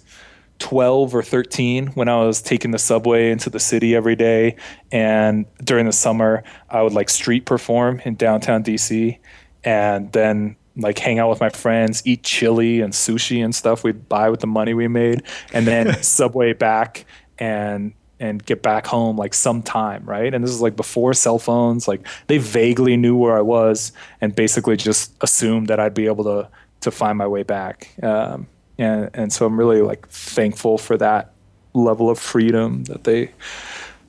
[0.58, 4.56] 12 or 13 when I was taking the subway into the city every day,
[4.90, 9.18] and during the summer I would like street perform in downtown DC,
[9.64, 14.08] and then like hang out with my friends, eat chili and sushi and stuff we'd
[14.08, 17.04] buy with the money we made, and then subway back
[17.38, 20.32] and and get back home like sometime, right?
[20.32, 21.86] And this is like before cell phones.
[21.86, 26.24] Like they vaguely knew where I was and basically just assumed that I'd be able
[26.24, 26.48] to
[26.80, 27.94] to find my way back.
[28.02, 28.46] Um,
[28.78, 31.32] and and so I'm really like thankful for that
[31.74, 33.30] level of freedom that they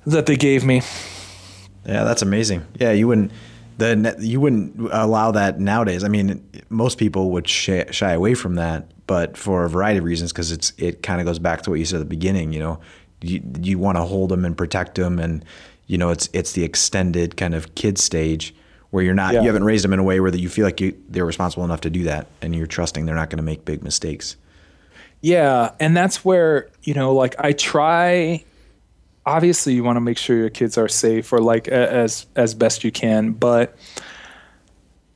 [0.05, 0.81] that they gave me.
[1.85, 2.65] Yeah, that's amazing.
[2.79, 3.31] Yeah, you wouldn't
[3.77, 6.03] the you wouldn't allow that nowadays.
[6.03, 10.03] I mean, most people would shy, shy away from that, but for a variety of
[10.03, 12.53] reasons, because it's it kind of goes back to what you said at the beginning.
[12.53, 12.79] You know,
[13.21, 15.45] you you want to hold them and protect them, and
[15.85, 18.53] you know it's it's the extended kind of kid stage
[18.89, 19.41] where you're not yeah.
[19.41, 21.63] you haven't raised them in a way where that you feel like you, they're responsible
[21.63, 24.37] enough to do that, and you're trusting they're not going to make big mistakes.
[25.21, 28.43] Yeah, and that's where you know, like I try.
[29.25, 32.83] Obviously, you want to make sure your kids are safe or like as as best
[32.83, 33.77] you can, but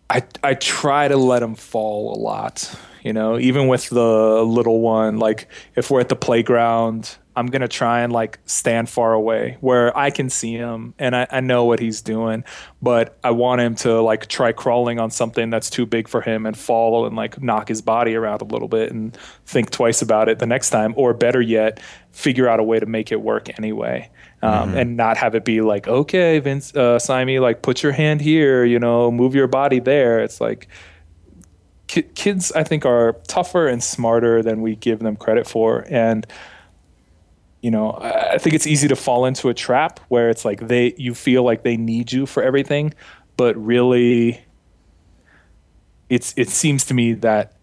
[0.10, 2.74] I I try to let them fall a lot.
[3.04, 7.68] You know, even with the little one, like if we're at the playground I'm gonna
[7.68, 11.66] try and like stand far away where I can see him and I, I, know
[11.66, 12.44] what he's doing,
[12.82, 16.46] but I want him to like try crawling on something that's too big for him
[16.46, 20.28] and fall and like knock his body around a little bit and think twice about
[20.30, 21.80] it the next time, or better yet,
[22.12, 24.10] figure out a way to make it work anyway.
[24.44, 24.78] Um, mm-hmm.
[24.78, 28.66] And not have it be like, okay, Vince, uh, Simon, like put your hand here,
[28.66, 30.20] you know, move your body there.
[30.20, 30.68] It's like,
[31.92, 35.86] kids, I think, are tougher and smarter than we give them credit for.
[35.90, 36.26] And
[37.62, 40.96] you know, I think it's easy to fall into a trap where it's like they
[40.98, 42.94] you feel like they need you for everything,
[43.38, 44.44] but really
[46.10, 47.54] it's it seems to me that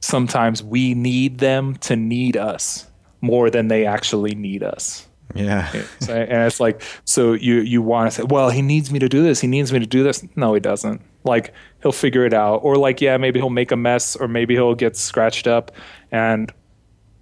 [0.00, 2.86] sometimes we need them to need us
[3.20, 5.08] more than they actually need us.
[5.34, 5.70] Yeah.
[6.08, 9.22] and it's like so you you want to say, "Well, he needs me to do
[9.22, 9.40] this.
[9.40, 11.00] He needs me to do this." No, he doesn't.
[11.24, 11.52] Like
[11.82, 14.74] he'll figure it out or like yeah, maybe he'll make a mess or maybe he'll
[14.74, 15.72] get scratched up
[16.12, 16.52] and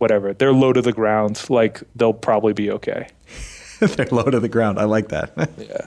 [0.03, 0.34] whatever.
[0.34, 1.48] They're low to the ground.
[1.48, 3.07] Like they'll probably be okay.
[3.78, 4.80] They're low to the ground.
[4.80, 5.32] I like that.
[5.59, 5.86] yeah.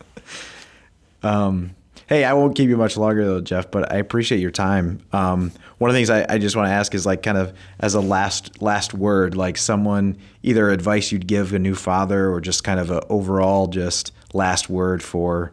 [1.22, 1.76] Um,
[2.08, 5.02] hey, I won't keep you much longer though, Jeff, but I appreciate your time.
[5.12, 7.54] Um, one of the things I, I just want to ask is like kind of
[7.80, 12.40] as a last last word, like someone either advice you'd give a new father or
[12.40, 15.52] just kind of a overall just last word for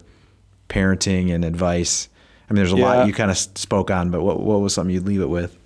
[0.69, 2.09] parenting and advice.
[2.49, 2.85] I mean, there's a yeah.
[2.85, 5.59] lot you kind of spoke on, but what what was something you'd leave it with?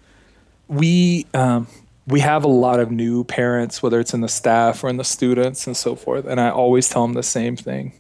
[0.68, 1.66] We um,
[2.06, 5.04] we have a lot of new parents, whether it's in the staff or in the
[5.04, 6.24] students and so forth.
[6.26, 7.98] And I always tell them the same thing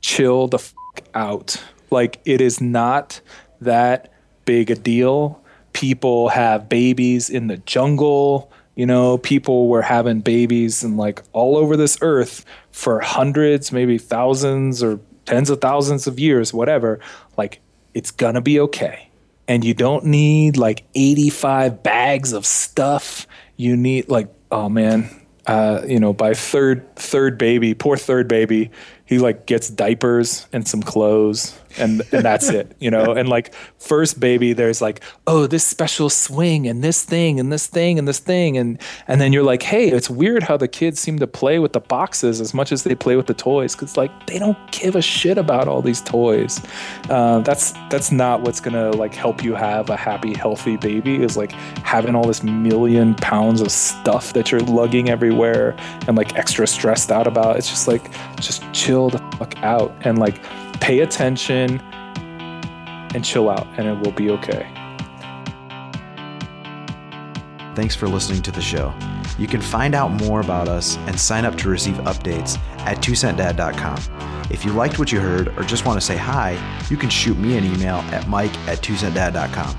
[0.00, 0.74] chill the f-
[1.14, 1.62] out.
[1.90, 3.20] Like, it is not
[3.60, 4.12] that
[4.44, 5.40] big a deal.
[5.72, 8.50] People have babies in the jungle.
[8.74, 13.98] You know, people were having babies and like all over this earth for hundreds, maybe
[13.98, 16.98] thousands or tens of thousands of years, whatever.
[17.36, 17.60] Like,
[17.94, 19.08] it's gonna be okay.
[19.52, 23.26] And you don't need like 85 bags of stuff.
[23.58, 25.10] You need like oh man
[25.46, 28.70] uh, you know by third third baby poor third baby
[29.04, 33.12] he like gets diapers and some clothes and and that's it you know?
[33.12, 37.66] And like first baby there's like oh this special swing and this thing and this
[37.66, 38.56] thing and this thing.
[38.56, 41.72] And and then you're like hey it's weird how the kids seem to play with
[41.72, 44.96] the boxes as much as they play with the toys because like they don't give
[44.96, 46.60] a shit about all these toys.
[47.10, 51.36] Uh, that's that's not what's gonna like help you have a happy healthy baby is
[51.36, 51.52] like
[51.82, 57.10] having all this million pounds of stuff that you're lugging everywhere and like extra stressed
[57.10, 57.56] out about.
[57.56, 59.94] It's just like just chill chill the fuck out.
[60.02, 60.40] And like
[60.82, 61.80] pay attention
[63.14, 64.68] and chill out and it will be okay.
[67.76, 68.92] Thanks for listening to the show.
[69.38, 74.48] You can find out more about us and sign up to receive updates at twocentdad.com.
[74.50, 76.58] If you liked what you heard or just want to say hi,
[76.90, 79.76] you can shoot me an email at mike at twocentdad.com.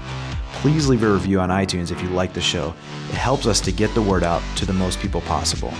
[0.53, 2.73] Please leave a review on iTunes if you like the show.
[3.09, 5.73] It helps us to get the word out to the most people possible.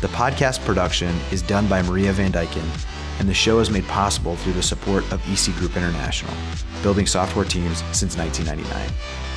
[0.00, 2.87] The podcast production is done by Maria Van Dyken,
[3.18, 6.32] and the show is made possible through the support of EC Group International,
[6.82, 9.27] building software teams since 1999.